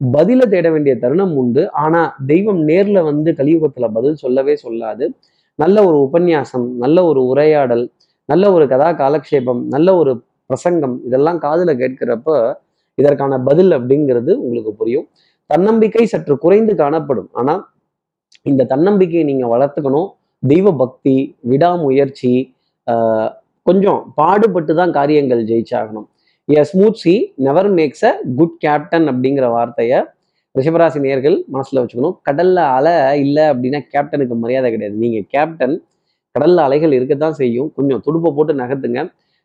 [0.00, 1.72] பதில தேட வேண்டிய தருணம் உண்டு.
[1.72, 5.06] ஆனா தெய்வம் நேர்ல வந்து கலியுகத்துல பதில் சொல்லவே சொல்லாது.
[5.54, 7.84] நல்ல ஒரு உபன்யாசம் நல்ல ஒரு உரையாடல்
[8.24, 10.12] நல்ல ஒரு கதா காலக்ஷேபம் நல்ல ஒரு
[10.46, 12.28] பிரசங்கம் இதெல்லாம் காதுல கேட்கிறப்ப
[13.00, 15.06] இதற்கான பதில் அப்படிங்கிறது உங்களுக்கு புரியும்.
[15.50, 17.30] தன்னம்பிக்கை சற்று குறைந்து காணப்படும்.
[17.40, 17.62] ஆனால்
[18.50, 20.08] இந்த தன்னம்பிக்கையை நீங்கள் வளர்த்துக்கணும்.
[20.42, 21.16] தெய்வ பக்தி
[21.52, 22.32] விடாமுயற்சி
[23.66, 26.06] கொஞ்சம் பாடுபட்டு தான் காரியங்கள் ஜெயிச்சாகணும்.
[26.48, 27.12] A smooth sea
[27.46, 29.98] never makes a good captain அப்படிங்கிற வார்த்தையை
[30.54, 32.16] ரிஷபராசி நேர்கள் மனசில் வச்சுக்கணும்.
[32.28, 34.96] கடல்ல அலை இல்லை அப்படின்னா கேப்டனுக்கு மரியாதை கிடையாது.
[35.04, 35.76] நீங்கள் கேப்டன்
[36.34, 37.68] கடல்ல அலைகள் இருக்கத்தான் செய்யும்.
[37.76, 39.02] கொஞ்சம் துடுப்பை போட்டு நகர்த்துங்க.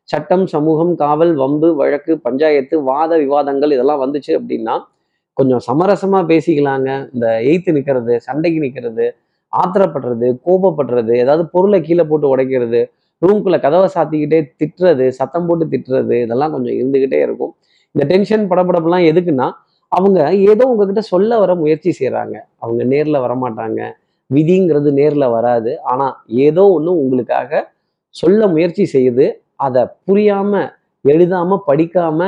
[0.10, 4.76] சட்டம் சமூகம் காவல் வம்பு வழக்கு பஞ்சாயத்து வாத விவாதங்கள் இதெல்லாம் வந்துச்சு அப்படின்னா
[5.38, 6.90] கொஞ்சம் சமரசமா பேசிக்கலாங்க.
[7.14, 9.06] இந்த எய்த்து நிற்கிறது சண்டைக்கு நிற்கிறது
[9.54, 12.82] ஆத்திரப்படுறது கோபப்படுறது ஏதாவது பொருளை கீழே போட்டு உடைக்கிறது
[13.22, 17.54] ரூம்குள்ள கதவை சாத்திக்கிட்டே திட்டுறது சத்தம் போட்டு திட்டுறது இதெல்லாம் கொஞ்சம் இருந்துகிட்டே இருக்கும்.
[17.96, 19.48] இந்த டென்ஷன் படபடப்புலாம் எதுக்குன்னா
[19.92, 20.20] அவங்க
[20.52, 23.82] ஏதோ உங்ககிட்ட சொல்ல வர முயற்சி செய்கிறாங்க அவங்க நேரில் வரமாட்டாங்க.
[24.30, 25.72] விதிங்கிறது நேரில் வராது.
[25.92, 26.14] ஆனால்
[26.46, 27.52] ஏதோ ஒன்று உங்களுக்காக
[28.16, 29.26] சொல்ல முயற்சி செய்யுது.
[29.60, 30.52] அதை புரியாம
[31.06, 32.20] எழுதாம படிக்காம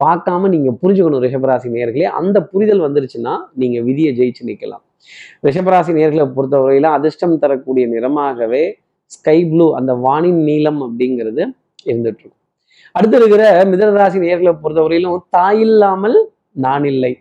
[0.00, 2.06] பார்க்காம நீங்க புரிஞ்சுக்கணும் ரிஷபராசி நேர்களே.
[2.20, 4.84] அந்த புரிதல் வந்துருச்சுன்னா நீங்க விதியை ஜெயிச்சு நிக்கலாம்.
[5.46, 8.62] ரிஷபராசி நேர்களை பொறுத்தவரையில அதிர்ஷ்டம் தரக்கூடிய நிறமாகவே
[9.06, 11.42] ஸ்கை ப்ளூ அந்த வானின் நீளம் அப்படிங்கிறது
[11.90, 12.36] இருந்துட்டு இருக்கும்
[12.94, 16.16] அடுத்து இருக்கிற மிதனராசி நேர்களை பொறுத்தவரையிலும் தாயில்லாமல்
[16.64, 17.12] நான் இல்லை.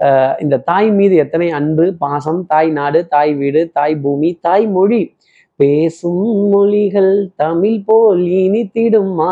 [0.00, 5.00] ஆஹ் இந்த தாய் மீது எத்தனை அன்பு பாசம் தாய் நாடு தாய் வீடு தாய் பூமி தாய் மொழி
[5.60, 9.30] பேசும் மொழிகள் தமிழ் போல் இனித்திடுமா?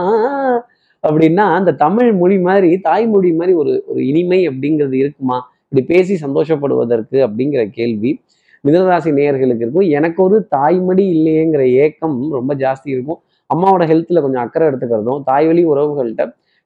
[1.05, 5.39] அப்படின்னா அந்த தமிழ் மொழி மாதிரி தாய்மொழி மாதிரி ஒரு ஒரு இனிமை அப்படிங்கிறது இருக்குமா?
[5.65, 8.11] இப்படி பேசி சந்தோஷப்படுவதற்கு அப்படிங்கிற கேள்வி.
[8.65, 9.89] மிதனராசி நேயர்களுக்கு இருக்கும்.
[9.91, 13.21] எனக்கு ஒரு தாய்மடி இல்லையேங்கிற ஏக்கம் ரொம்ப ஜாஸ்தி இருக்கும்.
[13.51, 16.25] அம்மாவோட ஹெல்த்தில் கொஞ்சம் அக்கறை எடுத்துக்கிறதும் தாய்வழி உறவுகள்கிட்ட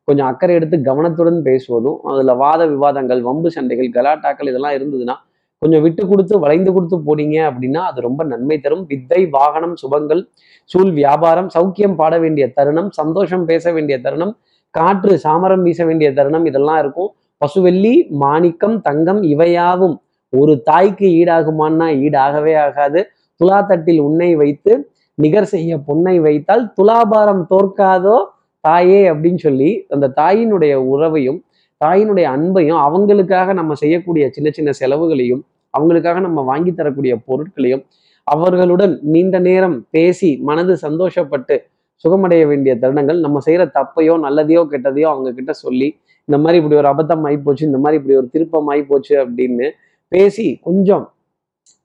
[0.09, 5.17] கொஞ்சம் அக்கறை எடுத்து கவனத்துடன் பேசுவதும் அதில் வாத விவாதங்கள் வம்பு சண்டைகள் கலாட்டாக்கள் இதெல்லாம் இருந்ததுன்னா
[5.63, 8.85] கொஞ்சம் விட்டு கொடுத்து வளைந்து கொடுத்து போனீங்க அப்படின்னா அது ரொம்ப நன்மை தரும்.
[8.91, 10.23] வித்தை வாகனம் சுபங்கள்
[10.71, 14.35] சூழ் வியாபாரம் சௌக்கியம் பாட வேண்டிய தருணம் சந்தோஷம் பேச வேண்டிய தருணம்
[14.75, 17.11] காற்று சாமரம் வீச வேண்டிய தருணம் இதெல்லாம் இருக்கும்.
[17.43, 19.97] பசுவெள்ளி மாணிக்கம் தங்கம் இவையாவும்
[20.33, 23.01] ஒரு தாய்க்கு ஈடாகுமான்னா ஈடாகவே ஆகாது.
[23.41, 24.73] துலாத்தட்டில் உன்னை வைத்து
[25.19, 28.17] நிகர் செய்ய பொன்னை வைத்தால் துலாபாரம் தோற்காதோ
[28.65, 31.39] தாயே அப்படின்னு சொல்லி அந்த தாயினுடைய உறவையும்
[31.81, 35.43] தாயினுடைய அன்பையும் அவங்களுக்காக நம்ம செய்யக்கூடிய சின்ன சின்ன செலவுகளையும்
[35.79, 37.85] அவங்களுக்காக நம்ம வாங்கி தரக்கூடிய பொருட்களையும்
[38.27, 41.57] அவர்களுடன் நீண்ட நேரம் பேசி மனது சந்தோஷப்பட்டு
[42.05, 45.89] சுகமடைய வேண்டிய தருணங்கள் நம்ம செய்யற தப்பையோ நல்லதையோ கெட்டதையோ அவங்க கிட்ட சொல்லி
[46.25, 49.69] இந்த மாதிரி இப்படி ஒரு அபத்தம் ஆகி போச்சு இந்த மாதிரி இப்படி ஒரு திருப்பம் ஆகி போச்சு அப்படின்னு
[50.09, 51.13] பேசி கொஞ்சம்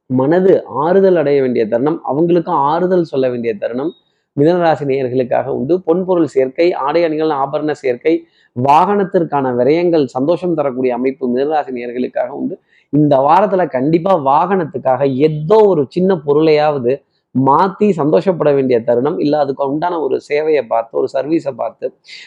[0.06, 3.92] மனது ஆறுதல் அடைய வேண்டிய தருணம் அவங்களுக்கும் ஆறுதல் சொல்ல வேண்டிய தருணம்
[4.38, 5.82] மிதனராசி நேயர்களுக்காக உண்டு.
[5.86, 8.14] பொன்பொருள் சேர்க்கை ஆடை அணிகள் ஆபரண சேர்க்கை
[8.56, 12.56] வாகனத்திற்கான விரயங்கள் சந்தோஷம் தரக்கூடிய அமைப்பு மிதராசி நேர்களுக்காக உண்டு.
[12.94, 16.92] இந்த வாரத்துல கண்டிப்பா வாகனத்துக்காக ஏதோ ஒரு சின்ன பொருளையாவது
[17.36, 21.86] மாத்தி சந்தோஷப்பட வேண்டிய தருணம் இல்ல அதுக்கு உண்டான ஒரு சேவையை பார்த்து ஒரு சர்வீஸை பார்த்து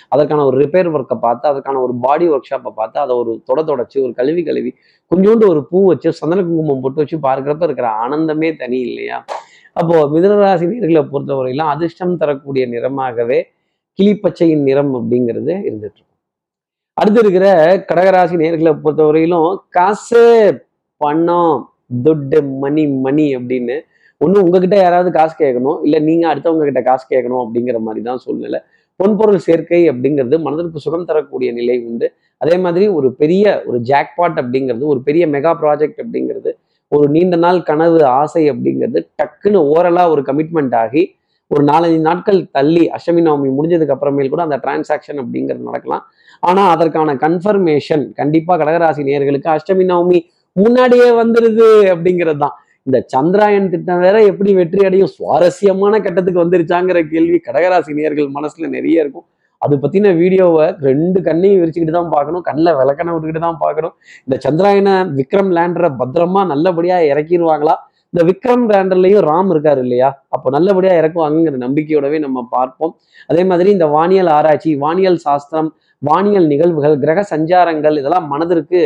[0.09, 3.99] அதற்கான ஒரு ரிப்பேர் ஒர்க்கை பார்த்து அதற்கான ஒரு பாடி ஒர்க் ஷாப்பை பார்த்து அதை ஒரு தொட தொடச்சு
[4.03, 4.71] ஒரு கழுவி கழுவி
[5.11, 9.19] கொஞ்சோண்டு ஒரு பூ வச்சு சந்தன குங்குமம் போட்டு வச்சு பார்க்குறப்ப இருக்கிற ஆனந்தமே தனி இல்லையா?
[9.77, 13.39] அப்போ மிதனராசி நீர்களை பொறுத்தவரையிலும் அதிர்ஷ்டம் தரக்கூடிய நிறமாகவே
[13.99, 16.16] கிளிப்பச்சையின் நிறம் அப்படிங்கிறது இருந்துட்டு இருக்கும்
[16.97, 17.47] அடுத்து இருக்கிற
[17.89, 20.23] கடகராசி நேர்களை பொறுத்தவரையிலும் காசு
[21.01, 21.59] பணம்
[22.05, 23.77] துட்டு மணி மணி அப்படின்னு
[24.21, 28.61] ஒன்று உங்ககிட்ட யாராவது காசு கேட்கணும் இல்லை நீங்கள் அடுத்தவங்க கிட்ட காசு கேட்கணும் அப்படிங்கிற மாதிரி தான் சூழ்நிலை.
[29.01, 32.07] பொன்பொருள் சேர்க்கை அப்படிங்கிறது மனதிற்கு சுகம் தரக்கூடிய நிலை உண்டு.
[32.41, 36.51] அதே மாதிரி ஒரு பெரிய ஒரு ஜாக்பாட் அப்படிங்கிறது ஒரு பெரிய மெகா ப்ராஜெக்ட் அப்படிங்கிறது
[36.93, 41.03] ஒரு நீண்ட நாள் கனவு ஆசை அப்படிங்கிறது டக்குன்னு ஓரலாக ஒரு கமிட்மெண்ட் ஆகி
[41.51, 46.03] ஒரு நாலஞ்சு நாட்கள் தள்ளி அஷ்டமி நவமி முடிஞ்சதுக்கு அப்புறமேல் கூட அந்த டிரான்சாக்ஷன் அப்படிங்கிறது நடக்கலாம்.
[46.41, 50.21] ஆனா அதற்கான கன்ஃபர்மேஷன் கண்டிப்பா கடகராசி நேர்களுக்கு அஷ்டமி நவமி
[50.57, 55.11] முன்னாடியே வந்துருது அப்படிங்கிறது தான் இந்த சந்திராயன் திட்டம் வேற எப்படி வெற்றி அடையும்?
[55.17, 59.27] சுவாரஸ்யமான கட்டத்துக்கு வந்துருச்சாங்கிற கேள்வி கடகராசி நேர்கள் மனசுல நிறைய இருக்கும்.
[59.63, 62.45] அது பத்தின வீடியோவை ரெண்டு கண்ணையும் விரிச்சுக்கிட்டு தான் பார்க்கணும்.
[62.49, 63.95] கண்ணில் விளக்கணை விட்டுக்கிட்டு தான் பார்க்கணும்.
[64.27, 67.75] இந்த சந்திராயனை விக்ரம் லேண்டரை பத்திரமா நல்லபடியா இறக்கிடுவாங்களா
[68.17, 70.07] இந்த விக்ரம் லேண்டர்லயும் ராம் இருக்காரு இல்லையா?
[70.35, 72.93] அப்போ நல்லபடியா இறக்குவாங்கங்கிற நம்பிக்கையோடவே நம்ம பார்ப்போம்.
[73.31, 75.69] அதே மாதிரி இந்த வானியல் ஆராய்ச்சி வானியல் சாஸ்திரம்
[76.03, 78.81] வானியல் நிகழ்வுகள் கிரக சஞ்சாரங்கள் இதெல்லாம் மனதிற்கு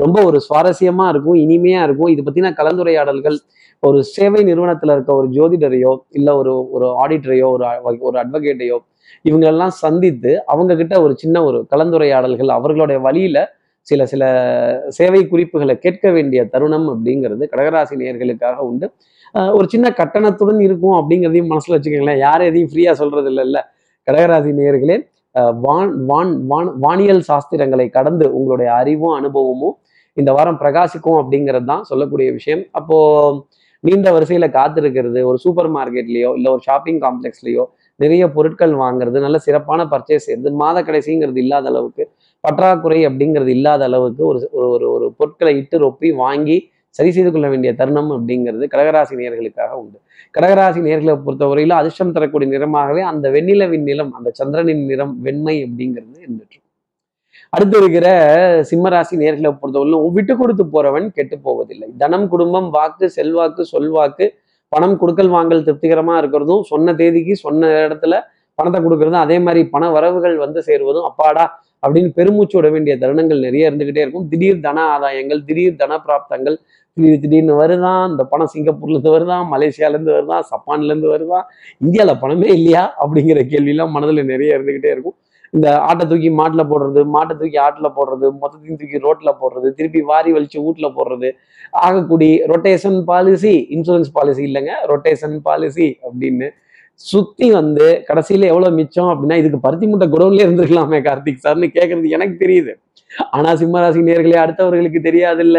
[0.00, 2.10] ரொம்ப ஒரு சுவாரஸ்யமா இருக்கும் இனிமையா இருக்கும்.
[2.14, 3.36] இது பத்தின கலந்துரையாடல்கள்
[3.82, 7.66] ஒரு சேவை நிறுவனத்துல இருக்க ஒரு ஜோதிடரையோ இல்ல ஒரு ஒரு ஆடிட்டரையோ ஒரு
[8.08, 8.78] ஒரு அட்வொகேட்டையோ
[9.24, 13.38] இவங்களெல்லாம் சந்தித்து அவங்க கிட்ட ஒரு சின்ன ஒரு கலந்துரையாடல்கள் அவர்களுடைய வழியில
[13.86, 14.22] சில சில
[14.96, 18.86] சேவை குறிப்புகளை கேட்க வேண்டிய தருணம் அப்படிங்கிறது கடகராசி நேயர்களுக்காக உண்டு.
[19.56, 22.22] ஒரு சின்ன கட்டணத்துடன் இருக்கும் அப்படிங்கிறதையும் மனசில் வச்சுக்கோங்களேன்.
[22.26, 23.60] யாரும் எதையும் ஃப்ரீயாக சொல்றது இல்லைல்ல
[24.06, 24.98] கடகராசி நேர்களே
[25.64, 29.76] வான் வான் வான் வானியல் சாஸ்திரங்களை கடந்து உங்களுடைய அறிவும் அனுபவமும்
[30.16, 32.62] இந்த வாரம் பிரகாசிக்கும் அப்படிங்கிறது தான் சொல்லக்கூடிய விஷயம்.
[32.78, 33.38] அப்போது
[33.84, 37.64] நீண்ட வரிசையில் காத்திருக்கிறது ஒரு சூப்பர் மார்க்கெட்லேயோ இல்லை ஒரு ஷாப்பிங் காம்ப்ளெக்ஸ்லேயோ
[38.00, 42.04] நிறைய பொருட்கள் வாங்குறது நல்ல சிறப்பான பர்ச்சேஸ் செய்யறது மாத கடைசிங்கிறது இல்லாத அளவுக்கு
[42.44, 44.38] பற்றாக்குறை அப்படிங்கிறது இல்லாத அளவுக்கு ஒரு
[44.72, 46.56] ஒரு ஒரு பொருட்களை இட்டு ரொப்பி வாங்கி
[46.96, 49.98] சரி செய்து கொள்ள வேண்டிய தருணம் அப்படிங்கிறது கடகராசி நேர்களுக்காக உண்டு.
[50.34, 56.58] கடகராசி நேர்களை பொறுத்தவரையிலும் அதிர்ஷ்டம் தரக்கூடிய நிறமாகவே அந்த வெண்ணிலவின் நிறம் அந்த சந்திரனின் நிறம் வெண்மை அப்படிங்கிறது இருந்துட்டு
[57.52, 58.06] அடுத்து இருக்கிற
[58.70, 61.88] சிம்மராசி நேர்களை பொறுத்தவரையிலும் விட்டு கொடுத்து போறவன் கெட்டு போவதில்லை.
[61.98, 64.26] தனம் குடும்பம் வாக்கு செல்வாக்கு சொல்வாக்கு
[64.72, 68.14] பணம் கொடுக்கல் வாங்கல் திருப்திகரமா இருக்கிறதும் சொன்ன தேதிக்கு சொன்ன இடத்துல
[68.58, 71.44] பணத்தை கொடுக்கறதும் அதே மாதிரி பண வரவுகள் வந்து சேருவதும் அப்பாடா
[71.82, 74.26] அப்படின்னு பெருமூச்சு விட வேண்டிய தருணங்கள் நிறைய இருந்துகிட்டே இருக்கும்.
[74.28, 76.56] திடீர் தன ஆதாயங்கள் திடீர் தன பிராப்தங்கள்
[76.96, 81.46] திடீர் திடீர்னு வருதான் இந்த பணம் சிங்கப்பூர்ல இருந்து வருதான் மலேசியால இருந்து வருதான் சப்பான்ல இருந்து வருதான்
[81.78, 85.16] இந்தியாவில் பணமே இல்லையா அப்படிங்கிற கேள்வியெல்லாம் மனதில் நிறைய இருந்துகிட்டே இருக்கும்.
[85.54, 90.30] இந்த ஆட்டை தூக்கி மாட்டில் போடுறது மாட்டை தூக்கி ஆட்டில் போடுறது மொத்தத்தையும் தூக்கி ரோட்டில் போடுறது திருப்பி வாரி
[90.32, 91.28] வலிச்சு வீட்டில் போடுறது
[91.80, 96.48] ஆகக்கூடிய ரொட்டேஷன் பாலிசி இன்சூரன்ஸ் பாலிசி இல்லைங்க ரொட்டேஷன் பாலிசி அப்படின்னு
[97.00, 102.36] சுத்தி வந்து கடைசியில எவ்வளவு மிச்சம் அப்படின்னா இதுக்கு பருத்தி மூட்டை குடவுன்ல இருந்திருக்கலாமே கார்த்திக் சார்னு கேட்கறது எனக்கு
[102.44, 102.72] தெரியுது.
[103.36, 105.58] ஆனா சிம்மராசி நேர்களே அடுத்தவர்களுக்கு தெரியாது இல்ல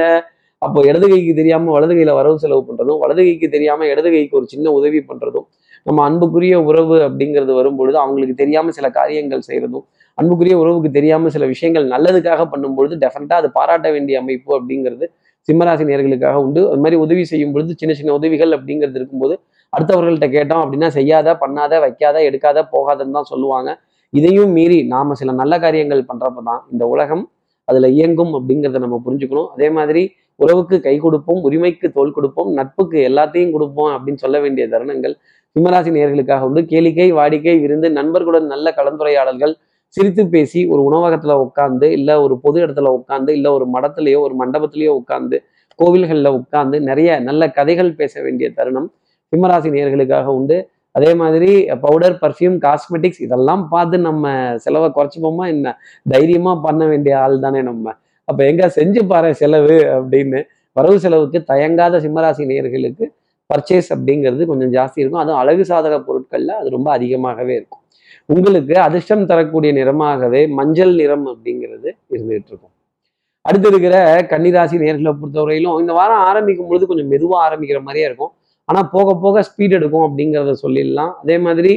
[0.61, 4.47] அப்போ இடது கைக்கு தெரியாம வலது கையில வரவு செலவு பண்றதும் வலது கைக்கு தெரியாம இடது கைக்கு ஒரு
[4.53, 5.47] சின்ன உதவி பண்றதும்
[5.85, 9.85] நம்ம அன்புக்குரிய உறவு அப்படிங்கிறது வரும்பொழுது அவங்களுக்கு தெரியாம சில காரியங்கள் செய்யறதும்
[10.17, 15.05] அன்புக்குரிய உறவுக்கு தெரியாம சில விஷயங்கள் நல்லதுக்காக பண்ணும்பொழுது டெஃபினட்டா அது பாராட்ட வேண்டிய அமைப்பு அப்படிங்கிறது
[15.47, 16.61] சிம்மராசி நேர்களுக்காக உண்டு.
[16.71, 19.35] அது மாதிரி உதவி செய்யும் பொழுது சின்ன சின்ன உதவிகள் அப்படிங்கிறது இருக்கும்போது
[19.73, 23.69] அடுத்தவர்கள்ட்ட கேட்டோம் அப்படின்னா செய்யாத பண்ணாத வைக்காத எடுக்காத போகாதன்னு தான் சொல்லுவாங்க.
[24.13, 27.23] இதையும் மீறி நாம சில நல்ல காரியங்கள் பண்றப்ப தான் இந்த உலகம்
[27.67, 29.49] அதுல இயங்கும் அப்படிங்கிறத நம்ம புரிஞ்சுக்கணும்.
[29.55, 30.03] அதே மாதிரி
[30.39, 35.15] உறவுக்கு கை கொடுப்போம் உரிமைக்கு தோல் கொடுப்போம் நட்புக்கு எல்லாத்தையும் கொடுப்போம் அப்படின்னு சொல்ல வேண்டிய தருணங்கள்
[35.55, 36.61] சிம்மராசி நேர்களுக்காக உண்டு.
[36.71, 39.53] கேளிக்கை வாடிக்கை விருந்து நண்பர்களுடன் நல்ல கலந்துரையாடல்கள்
[39.95, 44.93] சிரித்து பேசி ஒரு உணவகத்துல உட்காந்து இல்ல ஒரு பொது இடத்துல உட்காந்து இல்ல ஒரு மடத்துலயோ ஒரு மண்டபத்திலேயோ
[45.01, 45.37] உட்காந்து
[45.79, 48.87] கோவில்களில் உட்காந்து நிறைய நல்ல கதைகள் பேச வேண்டிய தருணம்.
[49.33, 50.57] சிம்மராசி நேர்களுக்காக உண்டு.
[50.97, 51.51] அதே மாதிரி
[51.83, 54.31] பவுடர் பர்ஃப்யூம் காஸ்மெட்டிக்ஸ் இதெல்லாம் பார்த்து நம்ம
[54.63, 55.67] செலவை குறைச்சிப்போமா என்ன?
[56.13, 57.85] தைரியமாக பண்ண வேண்டிய ஆள் தானே நம்ம.
[58.29, 60.41] அப்போ எங்கே செஞ்சு பாரு செலவு அப்படின்னு.
[60.77, 63.05] வரவு செலவுக்கு தயங்காத சிம்மராசி நேர்களுக்கு
[63.49, 65.23] பர்ச்சேஸ் அப்படிங்கிறது கொஞ்சம் ஜாஸ்தி இருக்கும்.
[65.23, 67.81] அதுவும் அழகு சாதக பொருட்களில் அது ரொம்ப அதிகமாகவே இருக்கும்.
[68.33, 72.73] உங்களுக்கு அதிர்ஷ்டம் தரக்கூடிய நிறமாகவே மஞ்சள் நிறம் அப்படிங்கிறது இருந்துகிட்டு இருக்கும்.
[73.47, 73.95] அடுத்து இருக்கிற
[74.31, 78.33] கன்னிராசி நேர்களை பொறுத்தவரையிலும் இந்த வாரம் ஆரம்பிக்கும் பொழுது கொஞ்சம் மெதுவாக ஆரம்பிக்கிற மாதிரியே இருக்கும்.
[78.69, 81.11] ஆனால் போக போக ஸ்பீட் எடுக்கும் அப்படிங்கிறத சொல்லிடலாம்.
[81.23, 81.71] அதே மாதிரி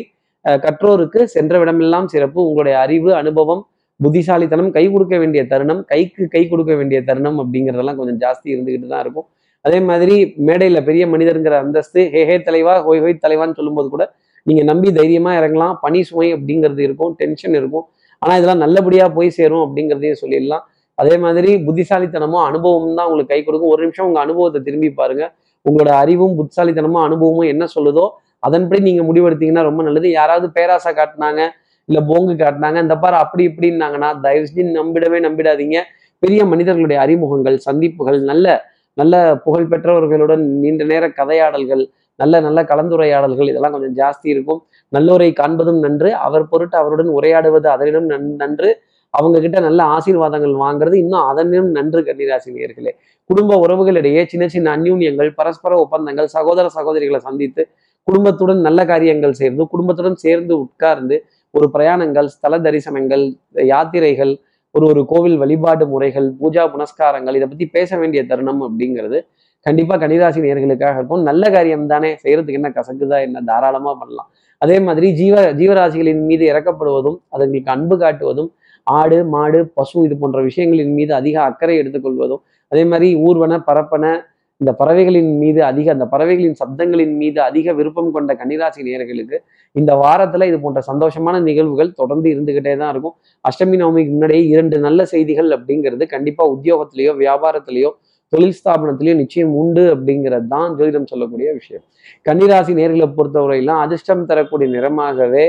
[0.64, 2.40] கற்றோருக்கு சென்ற விடமெல்லாம் சிறப்பு.
[2.48, 3.62] உங்களுடைய அறிவு அனுபவம்
[4.00, 9.02] புத்திசாலித்தனம் கை கொடுக்க வேண்டிய தருணம் கைக்கு கை கொடுக்க வேண்டிய தருணம் அப்படிங்கிறதெல்லாம் கொஞ்சம் ஜாஸ்தி இருந்துக்கிட்டு தான்
[9.04, 9.26] இருக்கும்.
[9.64, 10.16] அதே மாதிரி
[10.48, 14.04] மேடையில் பெரிய மனிதருங்கிற அந்தஸ்து ஹே ஹே தலைவா ஹோய் ஹோய் தலைவான்னு சொல்லும்போது கூட
[14.46, 15.74] நீங்கள் நம்பி தைரியமாக இறங்கலாம்.
[15.84, 17.86] பனி சுமை அப்படிங்கிறது இருக்கும் டென்ஷன் இருக்கும்.
[18.22, 20.64] ஆனால் இதெல்லாம் நல்லபடியாக போய் சேரும் அப்படிங்கிறதையும் சொல்லிடலாம்.
[21.00, 23.72] அதே மாதிரி புத்திசாலித்தனமும் அனுபவமும் தான் உங்களுக்கு கை கொடுக்கும்.
[23.74, 25.24] ஒரு நிமிஷம் உங்கள் அனுபவத்தை திரும்பி பாருங்க.
[25.70, 30.10] உங்களோட அறிவும் புத்தாலித்தனமும் அனுபவமும் என்ன சொல்லுதோ அதன்படி நீங்க முடிவெடுத்தீங்கன்னா ரொம்ப நல்லது.
[30.10, 31.48] யாராவது பேராசை காட்டினாங்க
[31.84, 35.80] இல்ல போங்கு காட்டினாங்க இந்த பாரு அப்படி இப்படின்னாங்கன்னா தயவு செஞ்சு நம்பிடவே நம்பிடாதீங்க.
[36.18, 44.06] பெரிய மனிதர்களுடைய அறிமுகங்கள் சந்திப்புகள் நல்ல நல்ல புகழ்பெற்றவர்களுடன் நீண்ட நேர கதையாடல்கள் நல்ல நல்ல கலந்துரையாடல்கள் இதெல்லாம் கொஞ்சம்
[44.06, 44.64] ஜாஸ்தி இருக்கும்.
[44.92, 46.14] நல்லோரை காண்பதும் நன்று.
[46.14, 48.82] அவர் பொருட்டு அவருடன் உரையாடுவது அதனிடம் நன்- நன்று.
[49.18, 52.92] அவங்க கிட்ட நல்ல ஆசீர்வாதங்கள் வாங்குறது இன்னும் அதனும் நன்று கன்னிராசி நேயர்களே
[53.30, 57.64] குடும்ப உறவுகளிடையே சின்ன சின்ன அந்யூன்யங்கள் பரஸ்பர ஒப்பந்தங்கள் சகோதர சகோதரிகளை சந்தித்து
[58.08, 61.16] குடும்பத்துடன் நல்ல காரியங்கள் சேர்ந்து குடும்பத்துடன் சேர்ந்து உட்கார்ந்து
[61.54, 63.24] ஒரு பிரயாணங்கள் ஸ்தல தரிசனங்கள்
[63.72, 64.34] யாத்திரைகள்
[64.74, 69.18] ஒரு ஒரு கோவில் வழிபாடு முறைகள் பூஜா புனஸ்காரங்கள் இதை பத்தி பேச வேண்டிய தருணம் அப்படிங்கிறது
[69.66, 71.22] கண்டிப்பா கன்னிராசி நேர்களுக்காக இருக்கும்.
[71.28, 74.28] நல்ல காரியம் தானே செய்யறதுக்கு என்ன கசக்குதா என்ன தாராளமா பண்ணலாம்.
[74.62, 78.50] அதே மாதிரி ஜீவ ஜீவராசிகளின் மீது இறக்கப்படுவதும் அதுங்களுக்கு அன்பு காட்டுவதும்
[78.86, 84.14] ஆடு மாடு பசு இது போன்ற விஷயங்களின் மீது அதிக அக்கறை எடுத்துக்கொள்வதும் அதே மாதிரி ஊர்வன பரப்பன
[84.60, 89.38] இந்த பறவைகளின் மீது அதிக அந்த பறவைகளின் சப்தங்களின் மீது அதிக விருப்பம் கொண்ட கன்னிராசி நேர்களுக்கு
[89.76, 93.14] இந்த வாரத்துல இது போன்ற சந்தோஷமான நிகழ்வுகள் தொடர்ந்து இருந்துகிட்டே தான் இருக்கும்.
[93.44, 97.90] அஷ்டமி நவமிக்கு முன்னாடியே இரண்டு நல்ல செய்திகள் அப்படிங்கிறது கண்டிப்பா உத்தியோகத்திலேயோ வியாபாரத்திலேயோ
[98.32, 101.84] தொழில் ஸ்தாபனத்திலேயோ நிச்சயம் உண்டு அப்படிங்கிறது தான் ஜோதிடம் சொல்லக்கூடிய விஷயம்.
[102.26, 105.46] கன்னிராசி நேர்களை பொறுத்தவரையெல்லாம் அதிர்ஷ்டம் தரக்கூடிய நிறமாகவே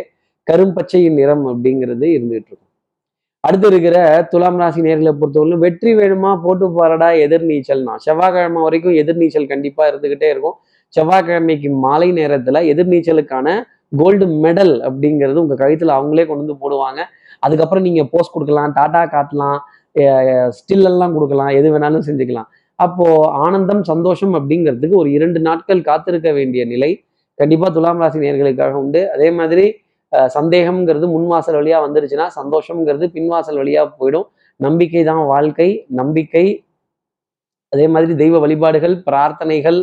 [0.48, 2.67] கரும்பச்சையின் நிறம் அப்படிங்கிறது இருந்துகிட்டு இருக்கும்.
[3.46, 3.98] அடுத்து இருக்கிற
[4.32, 6.32] துலாம் ராசி நேர்களை பொறுத்தவரையிலும் வெற்றி வேணுமா?
[6.46, 10.56] போட்டு பாருடா எதிர்நீச்சல்னா செவ்வாய்க்கிழமை வரைக்கும் எதிர்நீச்சல் கண்டிப்பா இருந்துகிட்டே இருக்கும்.
[10.94, 13.48] செவ்வாய்க்கிழமைக்கு மாலை நேரத்துல எதிர்நீச்சலுக்கான
[14.00, 17.00] கோல்டு மெடல் அப்படிங்கிறது உங்க கழுத்துல அவங்களே கொண்டு வந்து போடுவாங்க.
[17.46, 19.58] அதுக்கப்புறம் நீங்க போஸ்ட் கொடுக்கலாம் டாடா காட்டலாம்
[20.58, 22.50] ஸ்டில் எல்லாம் கொடுக்கலாம் எது வேணாலும் செஞ்சுக்கலாம்.
[22.80, 23.06] அப்போ
[23.46, 26.92] ஆனந்தம் சந்தோஷம் அப்படிங்கிறதுக்கு ஒரு இரண்டு நாட்கள் காத்திருக்க வேண்டிய நிலை
[27.40, 29.02] கண்டிப்பா துலாம் ராசி நேர்களுக்காக உண்டு.
[29.16, 29.66] அதே மாதிரி
[30.36, 34.28] சந்தேகம்ங்கிறது முன்வாசல் வழியாக வழியா வந்துருச்சுன்னா சந்தோஷம்ங்கிறது பின்வாசல் வழியா போயிடும்.
[34.60, 35.70] நம்பிக்கை தான் வாழ்க்கை.
[36.00, 36.46] நம்பிக்கை
[37.74, 39.80] அதே மாதிரி தெய்வ வழிபாடுகள் பிரார்த்தனைகள்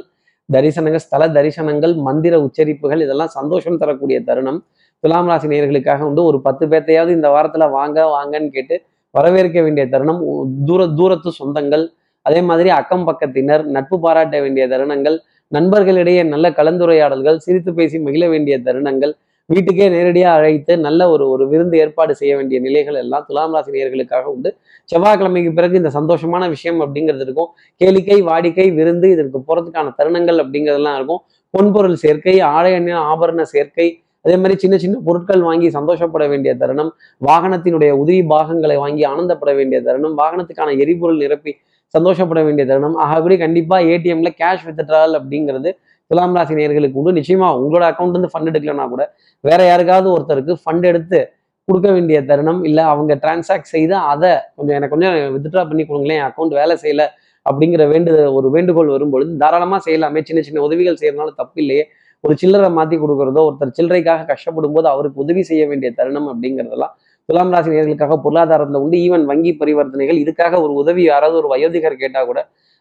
[0.49, 4.59] தரிசனங்கள் ஸ்தல தரிசனங்கள் மந்திர உச்சரிப்புகள் இதெல்லாம் சந்தோஷம் தரக்கூடிய தருணம்.
[5.05, 6.23] துலாம் ராசி நேர்களுக்காக உண்டு.
[6.31, 8.77] ஒரு பத்து பேர்த்தையாவது இந்த வாரத்தில் வாங்க வாங்கன்னு கேட்டு
[9.15, 10.21] வரவேற்க வேண்டிய தருணம்.
[10.69, 11.85] தூர தூரத்து சொந்தங்கள்
[12.27, 15.17] அதே மாதிரி அக்கம் பக்கத்தினர் நட்பு பாராட்ட வேண்டிய தருணங்கள்
[15.53, 19.13] நண்பர்களிடையே நல்ல கலந்துரையாடல்கள் சிரித்து பேசி மகிழ வேண்டிய தருணங்கள்
[19.49, 24.23] வீட்டுக்கே நேரடியாக அழைத்து நல்ல ஒரு ஒரு விருந்து ஏற்பாடு செய்ய வேண்டிய நிலைகள் எல்லாம் துலாம் ராசி நேர்களுக்காக
[24.23, 24.57] உண்டு.
[24.93, 27.51] செவ்வாய்க்கிழமைக்கு பிறகு இந்த சந்தோஷமான விஷயம் அப்படிங்கிறது இருக்கும்.
[27.81, 31.23] கேளிக்கை வாடிக்கை விருந்து இதற்கு போகிறதுக்கான தருணங்கள் அப்படிங்கிறதெல்லாம் இருக்கும்.
[31.55, 32.73] பொன்பொருள் சேர்க்கை ஆடை
[33.13, 36.91] ஆபரண சேர்க்கை அதே மாதிரி சின்ன சின்ன பொருட்கள் வாங்கி சந்தோஷப்பட வேண்டிய தருணம்
[37.27, 41.53] வாகனத்தினுடைய உதிரி பாகங்களை வாங்கி ஆனந்தப்பட வேண்டிய தருணம் வாகனத்துக்கான எரிபொருள் நிரப்பி
[41.87, 42.97] சந்தோஷப்பட வேண்டிய தருணம்.
[42.97, 45.73] ஆகபடி கண்டிப்பாக ஏடிஎம்ல கேஷ் வித்ட்ரால் அப்படிங்கிறது
[46.11, 47.17] துலாம் ராசி நேர்களுக்கு உண்டு.
[47.21, 49.05] நிச்சயமா உங்களோட அக்கௌண்ட் இருந்து ஃபண்ட் எடுக்கலன்னா கூட
[49.45, 51.21] வேற யாருக்காவது ஒருத்தருக்கு ஃபண்ட் எடுத்து
[51.69, 56.29] கொடுக்க வேண்டிய தருணம் இல்ல அவங்க டிரான்சாக்ட் செய்து அதை கொஞ்சம் எனக்கு கொஞ்சம் வித்ட்ரா பண்ணி கொடுங்களேன் என்
[56.31, 57.05] அக்கௌண்ட் வேலை செய்யல
[57.47, 60.21] அப்படிங்கிற வேண்டு ஒரு வேண்டுகோள் வரும்பொழுது தாராளமாக செய்யலாமே.
[60.29, 61.85] சின்ன சின்ன உதவிகள் செய்யறதுனால தப்பு இல்லையே.
[62.25, 66.95] ஒரு சில்லறை மாற்றி கொடுக்குறதோ ஒருத்தர் சில்லறைக்காக கஷ்டப்படும் போது அவருக்கு உதவி செய்ய வேண்டிய தருணம் அப்படிங்கிறதெல்லாம்
[67.29, 68.97] துலாம் ராசி நேர்களுக்காக பொருளாதாரத்தில் உண்டு.
[69.07, 72.41] ஈவன் வங்கி பரிவர்த்தனைகள் இதுக்காக ஒரு உதவி யாராவது ஒரு வயோதிகர் கேட்டால் கூட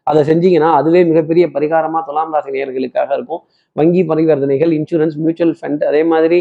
[0.10, 3.42] அதை செஞ்சீங்கன்னா அதுவே மிகப்பெரிய பரிகாரமாக துலாம் ராசி நேர்களுக்காக இருக்கும்.
[3.80, 6.40] வங்கி பரிவர்த்தனைகள் இன்சூரன்ஸ் மியூச்சுவல் ஃபண்ட் அதே மாதிரி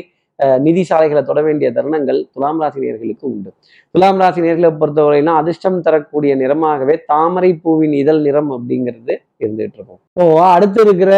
[0.65, 3.51] நிதி சாலைகளை தொட வேண்டிய தருணங்கள் துலாம் ராசி நேர்களுக்கு உண்டு.
[3.95, 10.01] துலாம் ராசி நேர்களை பொறுத்தவரையிலும் அதிர்ஷ்டம் தரக்கூடிய நிறமாகவே தாமரை பூவின் இதழ் நிறம் அப்படிங்கிறது இருந்துகிட்டு இருக்கும்.
[10.13, 11.13] இப்போ அடுத்து இருக்கிற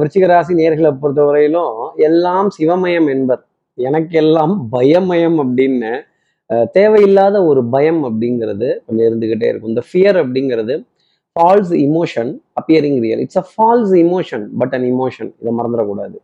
[0.00, 3.42] விருச்சிக ராசி நேர்களை பொறுத்தவரையிலும் எல்லாம் சிவமயம் என்பர்.
[3.78, 5.92] எனக்கு எல்லாம் பயமயம் அப்படின்னு
[6.76, 9.72] தேவையில்லாத ஒரு பயம் அப்படிங்கிறது கொஞ்சம் இருந்துகிட்டே இருக்கும்.
[9.74, 10.74] இந்த ஃபியர் அப்படிங்கிறது
[11.36, 16.16] false emotion appearing real it's a false emotion but an emotion இதை மறந்துடக்கூடாது.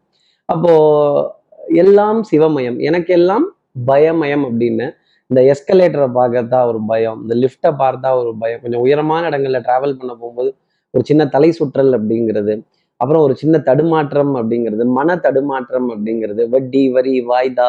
[0.49, 0.73] அப்போ
[1.75, 2.79] எல்லாம் சிவமயம்.
[2.89, 3.47] எனக்கு எல்லாம்
[3.87, 4.87] பயமயம் அப்படின்னு
[5.31, 8.61] இந்த எஸ்கலேட்டரை பார்க்கறதா ஒரு பயம் இந்த லிஃப்டை பார்த்தா ஒரு பயம்.
[8.63, 10.51] கொஞ்சம் உயரமான இடங்கள்ல டிராவல் பண்ண போகும்போது
[10.95, 12.55] ஒரு சின்ன தலை சுற்றல் அப்படிங்கிறது
[13.01, 17.67] அப்புறம் ஒரு சின்ன தடுமாற்றம் அப்படிங்கிறது மன தடுமாற்றம் அப்படிங்கிறது வட்டி வரி வாய்தா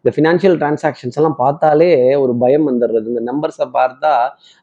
[0.00, 1.90] இந்த ஃபினான்ஷியல் டிரான்சாக்ஷன்ஸ் எல்லாம் பார்த்தாலே
[2.24, 3.06] ஒரு பயம் வந்துடுறது.
[3.12, 4.12] இந்த நம்பர்ஸை பார்த்தா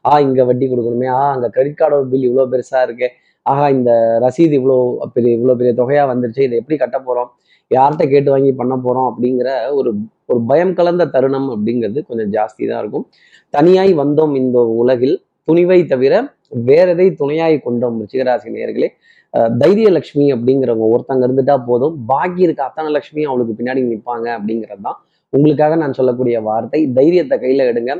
[0.04, 1.08] ஆ இங்க வட்டி கொடுக்கணுமே.
[1.18, 3.08] ஆ அங்க கிரெடிட் கார்டோட பில் இவ்வளோ பெருசா இருக்கு.
[3.46, 3.90] ஆஹா இந்த
[4.24, 4.78] ரசீது இவ்வளோ
[5.16, 6.42] பெரிய இவ்வளோ பெரிய தொகையா வந்துருச்சு.
[6.48, 7.30] இதை எப்படி கட்ட போகிறோம்
[7.70, 9.08] யார்கிட்ட கேட்டு வாங்கி பண்ண போறோம்?
[9.10, 9.90] அப்படிங்கிற ஒரு
[10.32, 13.06] ஒரு பயம் கலந்த தருணம் அப்படிங்கிறது கொஞ்சம் ஜாஸ்தி தான் இருக்கும்.
[13.54, 15.16] தனியாய் வந்தோம் இந்த உலகில்
[15.48, 16.14] துணிவை தவிர
[16.52, 18.88] வேற எதை துணையாய் கொண்டோம் ரிச்சிகராசி நேர்களே
[19.60, 21.94] தைரிய லட்சுமி அப்படிங்கிறவங்க ஒருத்தங்க இருந்துட்டா போதும்.
[22.10, 24.98] பாக்கி இருக்க அத்தனை லட்சுமியும் அவளுக்கு பின்னாடி நிற்பாங்க அப்படிங்கிறது தான்
[25.32, 26.80] உங்களுக்காக நான் சொல்லக்கூடிய வார்த்தை.
[26.98, 27.92] தைரியத்தை கையில எடுங்க.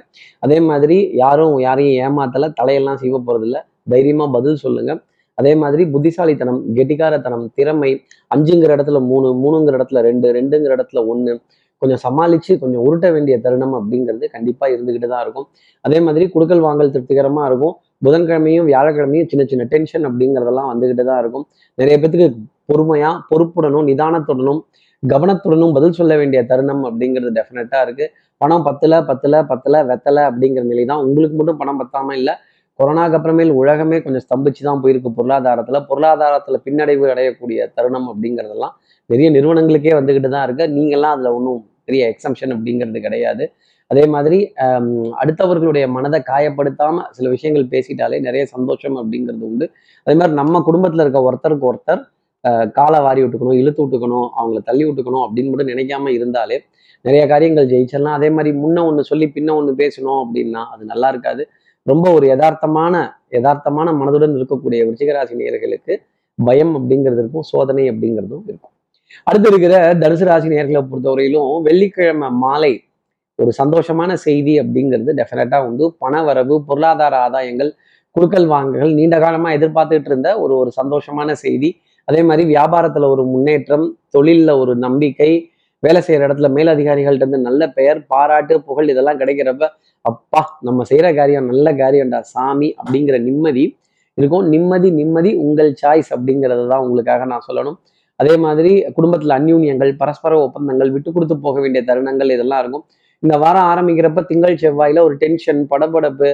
[0.45, 3.59] அதே மாதிரி யாரும் யாரையும் ஏமாத்தல தலையெல்லாம் சீவ போறதில்ல.
[3.93, 4.93] தைரியமா பதில் சொல்லுங்க.
[5.41, 7.91] அதே மாதிரி புத்திசாலித்தனம் கெட்டிக்காரத்தனம் திறமை
[8.35, 11.35] அஞ்சுங்கிற இடத்துல மூணு மூணுங்கிற இடத்துல ரெண்டு ரெண்டுங்கிற இடத்துல ஒன்று
[11.83, 15.47] கொஞ்சம் சமாளித்து கொஞ்சம் உருட்ட வேண்டிய தருணம் அப்படிங்கிறது கண்டிப்பாக இருந்துக்கிட்டு தான் இருக்கும்.
[15.85, 17.77] அதே மாதிரி குடுக்கல் வாங்கல் திருப்திகரமாக இருக்கும்.
[18.03, 21.47] புதன்கிழமையும் வியாழக்கிழமையும் சின்ன சின்ன டென்ஷன் அப்படிங்கிறதெல்லாம் வந்துகிட்டு தான் இருக்கும்.
[21.79, 22.29] நிறைய பேத்துக்கு
[22.73, 24.61] பொறுமையா பொறுப்புடனும் நிதானத்துடனும்
[25.03, 28.07] கவனத்துடனும் பதில் சொல்ல வேண்டிய தருணம் அப்படிங்கிறது டெஃபினட்டா இருக்கு.
[28.41, 31.03] பணம் பத்துல பத்துல பத்துல வெத்தல அப்படிங்கிற நிலை தான்.
[31.07, 32.35] உங்களுக்கு மட்டும் பணம் பத்தாம இல்லை.
[32.79, 35.79] கொரோனாக்கு அப்புறமேல் உலகமே கொஞ்சம் ஸ்தம்பிச்சு தான் போயிருக்கு பொருளாதாரத்துல.
[35.91, 38.75] பொருளாதாரத்துல பின்னடைவு அடையக்கூடிய தருணம் அப்படிங்கிறதெல்லாம்
[39.11, 40.65] நிறைய நிறுவனங்களுக்கே வந்துகிட்டு தான் இருக்கு.
[40.77, 43.45] நீங்கெல்லாம் அதுல ஒன்றும் பெரிய எக்ஸம்ஷன் அப்படிங்கிறது கிடையாது.
[43.93, 44.39] அதே மாதிரி
[45.21, 49.67] அடுத்தவர்களுடைய மனதை காயப்படுத்தாம சில விஷயங்கள் பேசிட்டாலே நிறைய சந்தோஷம் அப்படிங்கிறது உண்டு.
[50.07, 52.03] அதே மாதிரி நம்ம குடும்பத்துல இருக்க ஒருத்தருக்கு ஒருத்தர்
[52.79, 56.57] காலை வாரி விட்டுக்கணும் இழுத்து விட்டுக்கணும் அவங்கள தள்ளி விட்டுக்கணும் அப்படின்னு மட்டும் நினைக்காம இருந்தாலே
[57.05, 58.17] நிறைய காரியங்கள் ஜெயிச்சிடலாம்.
[58.19, 61.43] அதே மாதிரி முன்ன ஒன்று சொல்லி பின்ன ஒன்று பேசணும் அப்படின்னா அது நல்லா இருக்காது.
[61.87, 62.95] ரொம்ப ஒரு யதார்த்தமான
[63.37, 65.95] யதார்த்தமான மனதுடன் இருக்கக்கூடிய விருச்சிகராசி நேர்களுக்கு
[66.39, 68.75] பயம் அப்படிங்கிறது இருக்கும் சோதனை அப்படிங்கிறதும் இருக்கும்.
[69.29, 72.73] அடுத்து இருக்கிற தனுசு ராசி நேர்களை பொறுத்தவரையிலும் வெள்ளிக்கிழமை மாலை
[73.39, 77.71] ஒரு சந்தோஷமான செய்தி அப்படிங்கிறது டெஃபினட்டாக வந்து பண வரவு பொருளாதார ஆதாயங்கள்
[78.17, 81.69] குழுக்கள் வாங்குகள் நீண்ட காலமாக எதிர்பார்த்துட்டு இருந்த ஒரு ஒரு சந்தோஷமான செய்தி.
[82.09, 85.31] அதே மாதிரி வியாபாரத்தில் ஒரு முன்னேற்றம் தொழிலில் ஒரு நம்பிக்கை
[85.83, 89.67] வேலை செய்கிற இடத்துல மேலதிகாரிகள்ட்ட இருந்து நல்ல பெயர் பாராட்டு புகழ் இதெல்லாம் கிடைக்கிறப்ப
[90.05, 93.65] அப்பா நம்ம செய்கிற காரியம் நல்ல காரியம்டா சாமி அப்படிங்கிற நிம்மதி
[94.19, 94.47] இருக்கும்.
[94.55, 97.77] நிம்மதி நிம்மதி உங்கள் சாய்ஸ் அப்படிங்கிறது தான் உங்களுக்காக நான் சொல்லணும்.
[98.21, 102.85] அதே மாதிரி குடும்பத்தில் அந்யூன்யங்கள் பரஸ்பர ஒப்பந்தங்கள் விட்டு கொடுத்து போக வேண்டிய தருணங்கள் இதெல்லாம் இருக்கும்.
[103.23, 106.29] இந்த வாரம் ஆரம்பிக்கிறப்ப திங்கள் செவ்வாயில ஒரு டென்ஷன் படபடப்பு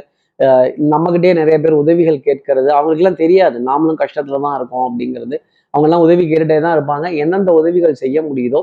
[0.93, 2.69] நம்மகிட்டே நம்மகிட்டயே நிறைய பேர் உதவிகள் கேட்கறது.
[2.77, 3.57] அவங்களுக்குலாம் தெரியாது.
[3.69, 5.37] நாமளும் கஷ்டத்துல தான் இருக்கோம் அப்படிங்கிறது.
[5.75, 7.07] அவங்கெல்லாம் உதவி கேட்டுட்டே தான் இருப்பாங்க.
[7.23, 8.61] எந்தெந்த உதவிகள் செய்ய முடியுதோ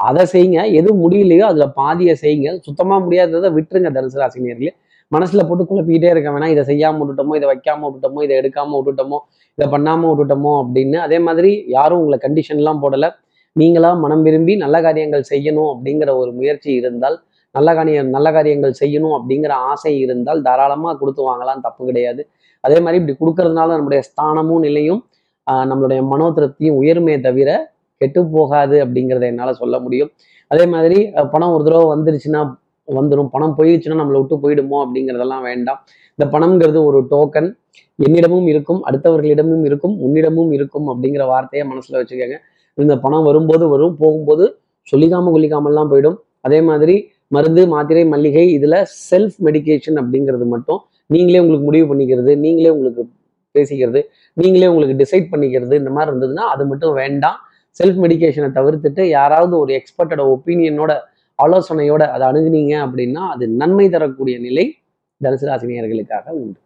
[0.00, 0.60] அதை செய்யுங்க.
[0.80, 2.50] எது முடியலையோ அதில் பாதியை செய்யுங்க.
[2.66, 4.72] சுத்தமாக முடியாததை விட்டுருங்க தனுசு ராசினியர்களே
[5.12, 6.52] மனசில் போட்டு குழப்பிக்கிட்டே இருக்க வேணாம்.
[6.54, 9.18] இதை செய்யாமல் விட்டுட்டோமோ இதை வைக்காம விட்டுட்டோமோ இதை எடுக்காமல் விட்டுட்டோமோ
[9.58, 13.08] இதை பண்ணாமல் விட்டுட்டோமோ அப்படின்னு அதே மாதிரி யாரும் உங்களை கண்டிஷன்லாம் போடலை.
[13.56, 17.16] நீங்களா மனம் விரும்பி நல்ல காரியங்கள் செய்யணும் அப்படிங்கிற ஒரு முயற்சி இருந்தால்
[17.56, 22.22] நல்ல காரியம் நல்ல காரியங்கள் செய்யணும் அப்படிங்கிற ஆசை இருந்தால் தாராளமாக கொடுத்து வாங்கலாம் தப்பு கிடையாது.
[22.64, 25.02] அதே மாதிரி இப்படி கொடுக்கறதுனால நம்முடைய ஸ்தானமும் நிலையும்
[25.70, 27.50] நம்மளுடைய மனோ திருப்தியும் உயருமே தவிர
[28.00, 30.10] கெட்டு போகாது அப்படிங்கிறத என்னால் சொல்ல முடியும்.
[30.50, 30.98] அதே மாதிரி
[31.32, 32.40] பணம் ஒரு தடவை வந்துருச்சுன்னா
[32.88, 35.80] வந்துடும் பணம் போயிடுச்சுன்னா நம்மளை விட்டு போயிடுமோ அப்படிங்கிறதெல்லாம் வேண்டாம்.
[36.14, 37.48] இந்த பணம்ங்கிறது ஒரு டோக்கன்
[38.06, 42.36] என்னிடமும் இருக்கும் அடுத்தவர்களிடமும் இருக்கும் உன்னிடமும் இருக்கும் அப்படிங்கிற வார்த்தையை மனசில் வச்சுக்கோங்க.
[42.78, 44.44] இந்த பணம் வரும்போது வரும் போகும்போது
[44.92, 46.18] சொல்லிக்காம கொல்லிக்காமல்லாம் போயிடும்.
[46.46, 46.94] அதே மாதிரி
[47.30, 48.78] மருந்து மாத்திரை மல்லிகை இதில்
[49.10, 53.02] செல்ஃப் மெடிகேஷன் அப்படிங்கிறது மட்டும் நீங்களே உங்களுக்கு முடிவு பண்ணிக்கிறது நீங்களே உங்களுக்கு
[53.54, 54.00] பேசிக்கிறது
[54.36, 57.38] நீங்களே உங்களுக்கு டிசைட் பண்ணிக்கிறது இந்த மாதிரி இருந்ததுன்னா அது மட்டும் வேண்டாம்.
[57.80, 60.92] செல்ஃப் மெடிகேஷனை தவிர்த்துட்டு யாராவது ஒரு எக்ஸ்பர்ட்டோட ஒப்பீனியனோட
[61.38, 64.64] ஆலோசனையோட அதை அணுகுனீங்க அப்படின்னா அது நன்மை தரக்கூடிய நிலை
[65.20, 66.58] தனுசு ராசி நேர்களுக்காக உண்டு.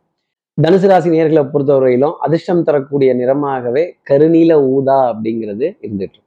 [0.59, 6.24] தனுசு ராசி நேர்களை பொறுத்தவரையிலும் அதிர்ஷ்டம் தரக்கூடிய நிறமாகவே கருநீல ஊதா அப்படிங்கிறது இருந்துட்டு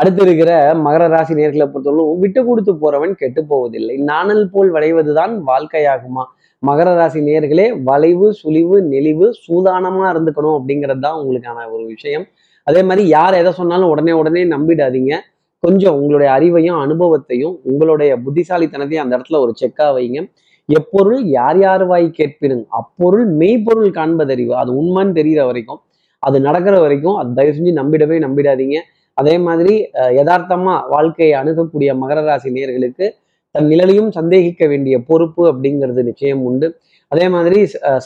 [0.00, 0.50] அடுத்து இருக்கிற
[0.84, 3.96] மகர ராசி நேர்களை பொறுத்தவரைக்கும் விட்டு கொடுத்து போறவன் கெட்டு போவதில்லை.
[4.10, 6.24] நாணல் போல் வளைவதுதான் வாழ்க்கையாகுமா?
[6.62, 12.24] மகர ராசி நேர்களே வளைவு சுழிவு நெளிவு சூதானமா இருந்துக்கணும் அப்படிங்கிறது தான் உங்களுக்கான ஒரு விஷயம்.
[12.66, 15.14] அதே மாதிரி யார் எதை சொன்னாலும் உடனே உடனே நம்பிடாதீங்க.
[15.62, 20.20] கொஞ்சம் உங்களுடைய அறிவையும் அனுபவத்தையும் உங்களுடைய புத்திசாலித்தனத்தையும் அந்த இடத்துல ஒரு செக்கா வைங்க.
[20.68, 24.54] எப்பொருள் யார் யார் வாய் கேட்பினுங்க அப்பொருள் மெய்ப்பொருள் காண்பதறிவு.
[24.62, 25.80] அது உண்மைன்னு தெரிகிற வரைக்கும்
[26.18, 28.78] அது நடக்கிற வரைக்கும் அது தயவு செஞ்சு நம்பிடவே நம்பிடாதீங்க.
[29.18, 29.74] அதே மாதிரி
[30.18, 33.06] யதார்த்தமா வாழ்க்கையை அணுகக்கூடிய மகர ராசி நேர்களுக்கு
[33.54, 36.66] தன் நிழலையும் சந்தேகிக்க வேண்டிய பொறுப்பு அப்படிங்கிறது நிச்சயம் உண்டு.
[37.12, 37.58] அதே மாதிரி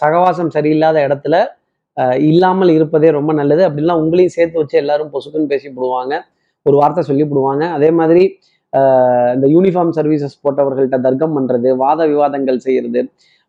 [0.02, 1.36] சகவாசம் சரியில்லாத இடத்துல
[2.30, 3.62] இல்லாமல் இருப்பதே ரொம்ப நல்லது.
[3.68, 6.14] அப்படிலாம் உங்களையும் சேர்த்து வச்சு எல்லாரும் பொசுக்குன்னு பேசி போடுவாங்க.
[6.66, 7.64] ஒரு வார்த்தை சொல்லி போடுவாங்க.
[7.76, 8.24] அதே மாதிரி
[9.34, 13.00] இந்த யூனிஃபார்ம் சர்வீசஸ் போட்டவர்கள்ட்ட தர்க்கம் பண்ணுறது வாத விவாதங்கள் செய்யறது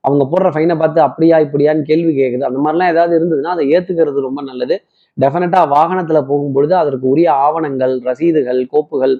[0.03, 4.41] அவங்க போடுற ஃபைனை பார்த்து அப்படியா இப்படியான்னு கேள்வி கேட்குது அந்த மாதிரிலாம் ஏதாவது இருந்ததுன்னா அதை ஏற்றுக்கிறது ரொம்ப
[4.49, 4.75] நல்லது.
[5.17, 9.15] டெஃபினட்டாக வாகனத்தில் போகும்பொழுது அதற்கு உரிய ஆவணங்கள் ரசீதுகள் கோப்புகள்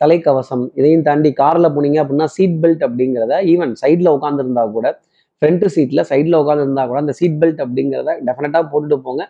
[0.00, 4.86] தலைக்கவசம் இதையும் தாண்டி காரில் போனீங்க அப்படின்னா சீட் பெல்ட் அப்படிங்கிறத ஈவன் சைடில் உட்காந்துருந்தா கூட
[5.42, 9.22] ஃப்ரண்ட்டு சீட்டில் சைடில் உட்காந்துருந்தா கூட அந்த சீட் பெல்ட் அப்படிங்கிறத டெஃபினட்டாக போட்டுட்டு போங்க.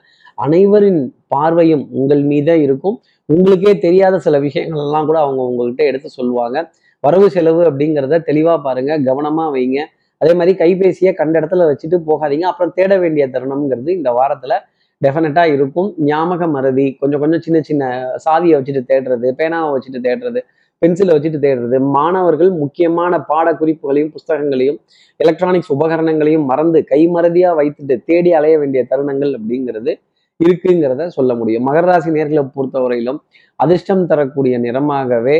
[0.44, 1.00] அனைவரின்
[1.34, 2.96] பார்வையும் உங்கள் மீதே இருக்கும்.
[3.28, 6.56] உங்களுக்கே தெரியாத சில விஷயங்கள் எல்லாம் கூட அவங்க உங்கள்கிட்ட எடுத்து சொல்லுவாங்க.
[7.04, 9.80] வரவு செலவு அப்படிங்கிறத தெளிவாக பாருங்கள் கவனமாக வைங்க.
[10.20, 12.46] அதே மாதிரி கைபேசியை கண்ட இடத்துல வச்சுட்டு போகாதீங்க.
[12.52, 14.56] அப்புறம் தேட வேண்டிய தருணம்ங்கிறது இந்த வாரத்தில்
[15.04, 15.88] டெஃபினட்டாக இருக்கும்.
[16.10, 17.90] ஞாபக மறதி கொஞ்சம் கொஞ்சம் சின்ன சின்ன
[18.26, 20.42] சாதியை வச்சுட்டு தேடுறது பேனாவை வச்சுட்டு தேடுறது
[20.82, 24.78] பென்சிலை வச்சுட்டு தேடுறது மாணவர்கள் முக்கியமான பாடக்குறிப்புகளையும் புஸ்தகங்களையும்
[25.20, 29.94] எலக்ட்ரானிக்ஸ் உபகரணங்களையும் மறந்து கைமறதியா வைத்துட்டு தேடி அலைய வேண்டிய தருணங்கள் அப்படிங்கிறது
[30.40, 31.66] இருக்குங்கிறத சொல்ல முடியும்.
[31.68, 33.20] மகர ராசி நேர்களை பொறுத்தவரையிலும்
[33.64, 35.36] அதிர்ஷ்டம் தரக்கூடிய நிறமாகவே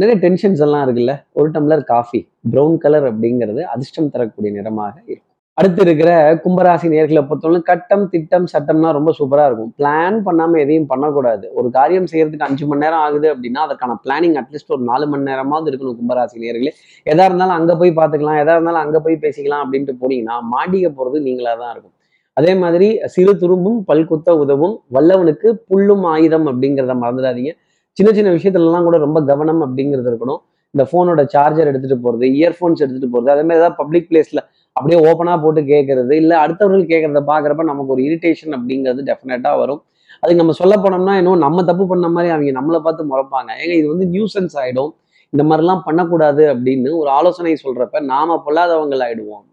[0.00, 1.14] நிறைய டென்ஷன்ஸ் எல்லாம் இருக்குல்ல.
[1.32, 2.20] ஒரு டம்ளர் காஃபி
[2.52, 5.29] ப்ரௌன் கலர் அப்படிங்கிறது அதிர்ஷ்டம் தரக்கூடிய நிறமாக இருக்கும்.
[5.58, 6.10] அடுத்து இருக்கிற
[6.42, 9.70] கும்பராசி நேர்களை பொறுத்தவரை கட்டம் திட்டம் சட்டம்னா ரொம்ப சூப்பராக இருக்கும்.
[9.78, 11.46] பிளான் பண்ணாமல் எதையும் பண்ணக்கூடாது.
[11.58, 15.68] ஒரு காரியம் செய்யறதுக்கு அஞ்சு மணி நேரம் ஆகுது அப்படின்னா அதற்கான பிளானிங் அட்லீஸ்ட் ஒரு நாலு மணி நேரமாவது
[15.70, 16.72] இருக்கணும் கும்பராசி நேர்களே.
[17.06, 21.58] எதா இருந்தாலும் அங்கே போய் பார்த்துக்கலாம் எதா இருந்தாலும் அங்கே போய் பேசிக்கலாம் அப்படின்ட்டு போனீங்கன்னா மாட்டிக்க போகிறது நீங்களாக
[21.62, 21.94] தான் இருக்கும்.
[22.36, 27.52] அதே மாதிரி சிறு துரும்பும் பல்குத்த உதவும் வல்லவனுக்கு புல்லும் ஆயுதம் அப்படிங்கிறத மறந்துடாதீங்க.
[27.96, 30.40] சின்ன சின்ன விஷயத்துலலாம் கூட ரொம்ப கவனம் அப்படிங்கிறது இருக்கணும்.
[30.74, 34.42] இந்த ஃபோனோட சார்ஜர் எடுத்துகிட்டு போகிறது இயர்ஃபோன்ஸ் எடுத்துகிட்டு போகிறது அதே மாதிரி ஏதாவது பப்ளிக் பிளேஸில்
[34.76, 39.80] அப்படியே ஓப்பனாக போட்டு கேட்கறது இல்லை அடுத்தவர்கள் கேட்கறத பார்க்குறப்ப நமக்கு ஒரு இரிட்டேஷன் அப்படிங்கிறது டெஃபினட்டாக வரும்.
[40.22, 43.50] அதுக்கு நம்ம சொல்ல போனோம்னா இன்னும் நம்ம தப்பு பண்ண மாதிரி அவங்க நம்மளை பார்த்து முறைப்பாங்க.
[43.62, 44.90] ஏங்க இது வந்து நியூசன்ஸ் ஆகிடும்
[45.32, 49.46] இந்த மாதிரிலாம் பண்ணக்கூடாது அப்படின்னு ஒரு ஆலோசனை சொல்கிறப்ப நாம பொல்லாதவங்கள் ஆயிடுவோம்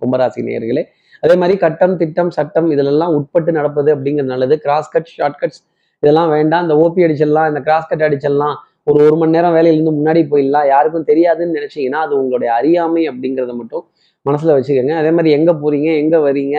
[0.00, 0.82] கும்பராசி நேர்களே
[1.22, 4.54] அதே மாதிரி கட்டம் திட்டம் சட்டம் இதிலெல்லாம் உட்பட்டு நடப்பது அப்படிங்கிறது நல்லது.
[4.64, 5.60] கிராஸ் கட் ஷார்ட் கட்ஸ்
[6.02, 6.62] இதெல்லாம் வேண்டாம்.
[6.66, 8.54] இந்த ஓபி அடிச்சிடலாம் இந்த கிராஸ் கட் அடிச்சிடலாம்.
[8.88, 10.66] ஒரு ஒரு மணி நேரம் வேலையிலேருந்து முன்னாடி போயிடலாம்.
[10.72, 13.84] யாருக்கும் தெரியாதுன்னு நினைச்சீங்கன்னா அது உங்களுடைய அறியாமை அப்படிங்கிறத மட்டும்
[14.26, 14.94] மனசில் வச்சுக்கோங்க.
[15.00, 15.88] அதே மாதிரி எங்கே போறீங்க?
[16.02, 16.56] எங்கே வரீங்க?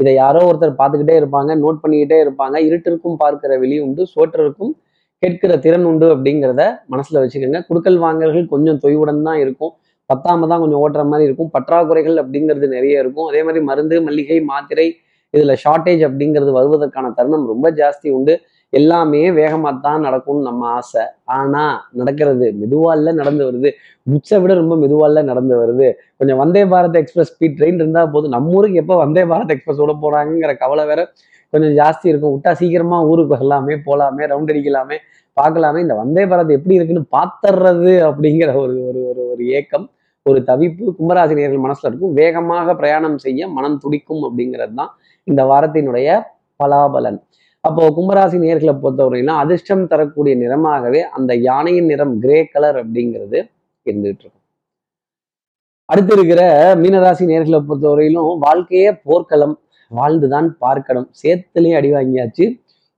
[0.00, 2.56] இதை யாரோ ஒருத்தர் பார்த்துக்கிட்டே இருப்பாங்க நோட் பண்ணிக்கிட்டே இருப்பாங்க.
[2.68, 4.72] இருட்டிற்கும் பார்க்கிற வெளி உண்டு சோற்றருக்கும்
[5.22, 7.60] கேட்கிற திறன் உண்டு அப்படிங்கிறத மனசில் வச்சுக்கோங்க.
[7.68, 9.72] குடுக்கல் வாங்கல்கள் கொஞ்சம் தொய்வுடன் தான் இருக்கும்.
[10.10, 11.50] பத்தாம தான் கொஞ்சம் ஓட்டுற மாதிரி இருக்கும்.
[11.56, 13.28] பற்றாக்குறைகள் அப்படிங்கிறது நிறைய இருக்கும்.
[13.30, 14.86] அதே மாதிரி மருந்து மல்லிகை மாத்திரை
[15.34, 18.34] இதில் ஷார்ட்டேஜ் அப்படிங்கிறது வருவதற்கான தருணம் ரொம்ப ஜாஸ்தி உண்டு.
[18.80, 21.02] எல்லாமே வேகமாக தான் நடக்கும்னு நம்ம ஆசை.
[21.38, 21.62] ஆனா
[22.00, 23.70] நடக்கிறது மெதுவா நடந்து வருது.
[24.12, 25.88] முச்சை விட ரொம்ப மெதுவா நடந்து வருது.
[26.18, 28.34] கொஞ்சம் Vande Bharat express speed train இருந்தால் போதும்.
[28.36, 31.00] நம்ம ஊருக்கு எப்போ வந்தே பாரத் எக்ஸ்பிரஸ் விட போகிறாங்கிற கவலை வேற
[31.52, 32.34] கொஞ்சம் ஜாஸ்தி இருக்கும்.
[32.36, 34.96] விட்டா சீக்கிரமா ஊருக்கு வரலாமே போகலாமே ரவுண்ட் அடிக்கலாமே
[35.36, 35.78] பார்க்கலாமே.
[35.84, 39.86] இந்த வந்தே பாரத் எப்படி இருக்குன்னு பார்த்துறது அப்படிங்கிற ஒரு ஒரு ஒரு ஒரு ஏக்கம்
[40.26, 42.14] ஒரு தவிப்பு கும்பராசினியர்கள் மனசுல இருக்கும்.
[42.20, 44.92] வேகமாக பிரயாணம் செய்ய மனம் துடிக்கும் அப்படிங்கிறது தான்
[45.30, 46.08] இந்த வாரத்தினுடைய
[46.60, 47.18] பலாபலன்.
[47.64, 53.38] அப்போ கும்பராசி நேர்களை பொறுத்தவரையிலும் அதிர்ஷ்டம் தரக்கூடிய நிறமாகவே அந்த யானையின் நிறம் கிரே கலர் அப்படிங்கிறது
[53.86, 54.42] இருந்துகிட்டு இருக்கும்.
[55.88, 56.42] அடுத்து இருக்கிற
[56.82, 59.54] மீனராசி நேர்களை பொறுத்தவரையிலும் வாழ்க்கையே போர்க்களம்.
[59.90, 61.08] வாழ்ந்துதான் பார்க்கணும்.
[61.22, 62.44] சேத்துலயும் அடி வாங்கியாச்சு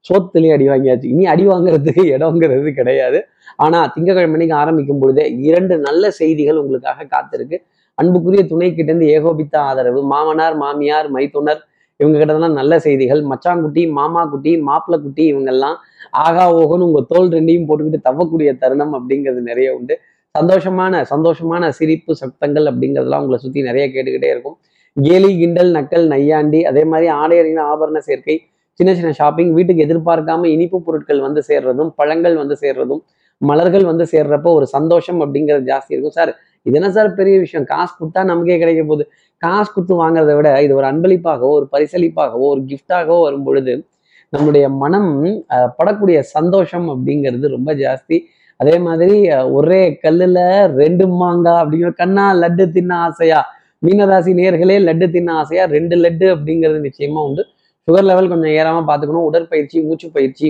[0.08, 1.06] சோத்துலயும் அடி வாங்கியாச்சு.
[1.14, 3.20] இனி அடி வாங்குறதுக்கு இடங்கிறது கிடையாது.
[3.56, 7.56] ஆனா திங்கக்கிழமைக்கு ஆரம்பிக்கும் பொழுதே இரண்டு நல்ல செய்திகள் உங்களுக்காக காத்திருக்கு.
[7.94, 10.00] அன்புக்குரிய துணை கிட்ட இருந்து ஏகோபித்த ஆதரவு.
[10.12, 11.62] மாமனார் மாமியார் மைத்துனர்
[12.00, 13.22] இவங்க கிட்டதெல்லாம் நல்ல செய்திகள்.
[13.32, 15.76] மச்சாங்குட்டி மாமா குட்டி மாப்பிள்ள குட்டி இவங்கெல்லாம்
[16.24, 19.94] ஆகா ஓகோன்னு உங்க தோல் ரெண்டையும் போட்டுக்கிட்டு தவக்கூடிய தருணம் அப்படிங்கிறது நிறைய உண்டு.
[20.34, 24.56] சந்தோஷமான சந்தோஷமான சிரிப்பு சத்தங்கள் அப்படிங்கிறதுலாம் உங்களை சுத்தி நிறைய கேட்டுக்கிட்டே இருக்கும்.
[24.96, 28.36] கேலி கிண்டல் நக்கல் நையாண்டி அதே மாதிரி ஆடை அணிந்த ஆபரண சேர்க்கை
[28.80, 33.02] சின்ன சின்ன ஷாப்பிங் வீட்டுக்கு எதிர்பார்க்காம இனிப்பு பொருட்கள் வந்து சேர்றதும் பழங்கள் வந்து சேர்றதும்
[33.40, 36.16] மலர்கள் வந்து சேர்றப்போ ஒரு சந்தோஷம் அப்படிங்கிறது ஜாஸ்தி இருக்கும்.
[36.18, 36.32] சார்
[36.66, 37.66] இது என்ன சார் பெரிய விஷயம்?
[37.72, 39.04] காசு கொடுத்தா நமக்கே கிடைக்க போகுது.
[39.42, 43.74] காசு கொடுத்து வாங்குறத விட இது ஒரு அன்பளிப்பாகவோ ஒரு பரிசளிப்பாகவோ ஒரு கிஃப்டாகவோ வரும் பொழுது
[44.34, 45.12] நம்முடைய மனம்
[45.78, 48.16] படக்கூடிய சந்தோஷம் அப்படிங்கிறது ரொம்ப ஜாஸ்தி.
[48.60, 49.16] அதே மாதிரி
[49.58, 50.38] ஒரே கல்லுல
[50.80, 53.40] ரெண்டு மாங்காய் அப்படிங்கிற கண்ணா லட்டு தின்ன ஆசையா?
[53.86, 55.64] மீனராசி நேர்களே லட்டு தின்ன ஆசையா?
[55.76, 57.42] ரெண்டு லட்டு அப்படிங்கிறது நிச்சயமா உண்டு.
[57.88, 59.26] சுகர் லெவல் கொஞ்சம் ஏறாம பார்த்துக்கணும்.
[59.30, 60.48] உடற்பயிற்சி மூச்சு பயிற்சி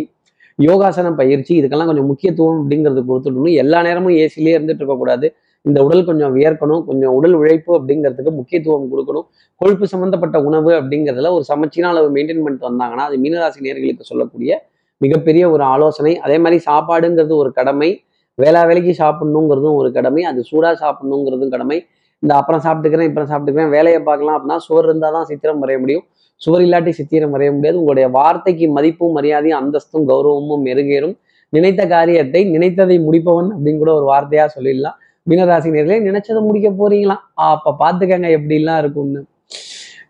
[0.58, 3.56] யோகாசனம் பயிற்சி இதுக்கெல்லாம் கொஞ்சம் முக்கியத்துவம் அப்படிங்கிறது கொடுத்துடணும்.
[3.62, 5.26] எல்லா நேரமும் ஏசிலேயே இருந்துட்டு இருக்கக்கூடாது.
[5.64, 6.82] இந்த உடல் கொஞ்சம் வியர்க்கணும்.
[6.88, 9.26] கொஞ்சம் உடல் உழைப்பு அப்படிங்கிறதுக்கு முக்கியத்துவம் கொடுக்கணும்.
[9.60, 14.58] கொழுப்பு சம்பந்தப்பட்ட உணவு அப்படிங்கிறதுல ஒரு சமச்சீரான அளவு மெயின்டைன் பண்ணிட்டு வந்தாங்கன்னா அது மீனராசி நேர்களுக்கு சொல்லக்கூடிய
[15.00, 16.12] மிகப்பெரிய ஒரு ஆலோசனை.
[16.18, 17.90] அதே மாதிரி சாப்பாடுங்கிறது ஒரு கடமை.
[18.38, 20.22] வேளா வேலைக்கு சாப்பிடணுங்கிறதும் ஒரு கடமை.
[20.22, 21.78] அது சூடாக சாப்பிடணுங்கிறதும் கடமை.
[22.22, 26.04] இந்த அப்புறம் சாப்பிட்டுக்கிறேன் இப்புறம் சாப்பிட்டுக்கிறேன் வேலையை பார்க்கலாம் அப்படின்னா சோறு இருந்தால் தான் சித்திரம் வரைய முடியும்.
[26.42, 27.78] சுவர் இல்லாட்டி சித்திரம் வரைய முடியாது.
[27.82, 31.16] உங்களுடைய வார்த்தைக்கு மதிப்பும் மரியாதையும் அந்தஸ்தும் கௌரவமும் மெருகேறும்
[31.52, 34.96] நினைத்த காரியத்தை நினைத்ததை முடிப்பவன் அப்படின்னு கூட ஒரு வார்த்தையா சொல்லிடலாம்.
[35.26, 37.22] மீனராசி நேர்களே நினைச்சதை முடிக்க போறீங்களாம்
[37.52, 39.20] அப்ப பாத்துக்கங்க எப்படிலாம் இருக்கும்னு.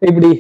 [0.09, 0.31] இப்படி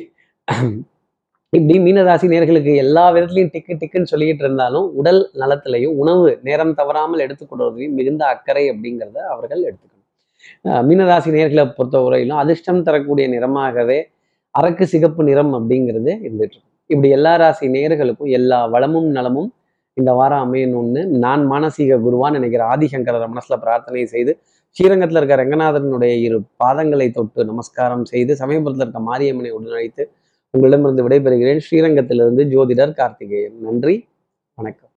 [1.53, 7.95] இப்படி மீனராசி நேர்களுக்கு எல்லா விதத்துலையும் டிக்கு டிக்குன்னு சொல்லிக்கிட்டு இருந்தாலும் உடல் நலத்திலையும் உணவு நேரம் தவறாமல் எடுத்துக்கொள்வதையும்
[7.99, 10.03] மிகுந்த அக்கறை அப்படிங்கிறத அவர்கள் எடுத்துக்கணும்.
[10.89, 13.99] மீனராசி நேர்களை பொறுத்தவரையிலும் அதிர்ஷ்டம் தரக்கூடிய நிறமாகவே
[14.57, 19.55] அரக்கு சிகப்பு நிறம் அப்படிங்கிறது இருந்துட்டு இப்படி எல்லா ராசி நேர்களுக்கும் எல்லா வளமும் நலமும்
[19.93, 24.39] இந்த வாரம் அமையணும்னு நான் மானசீக குருவான்னு நினைக்கிற ஆதிசங்கர மனசுல பிரார்த்தனை செய்து
[24.71, 30.05] ஸ்ரீரங்கத்தில் இருக்க ரங்கநாதனுடைய இரு பாதங்களை தொட்டு நமஸ்காரம் செய்து சமயபுரத்தில் இருக்க மாரியம்மனை உடனழைத்து
[30.51, 31.61] உங்களிடமிருந்து விடைபெறுகிறேன்.
[31.71, 33.57] ஸ்ரீரங்கத்திலிருந்து ஜோதிடர் கார்த்திகேயன்.
[33.61, 34.09] நன்றி.
[34.55, 34.86] வணக்கம்.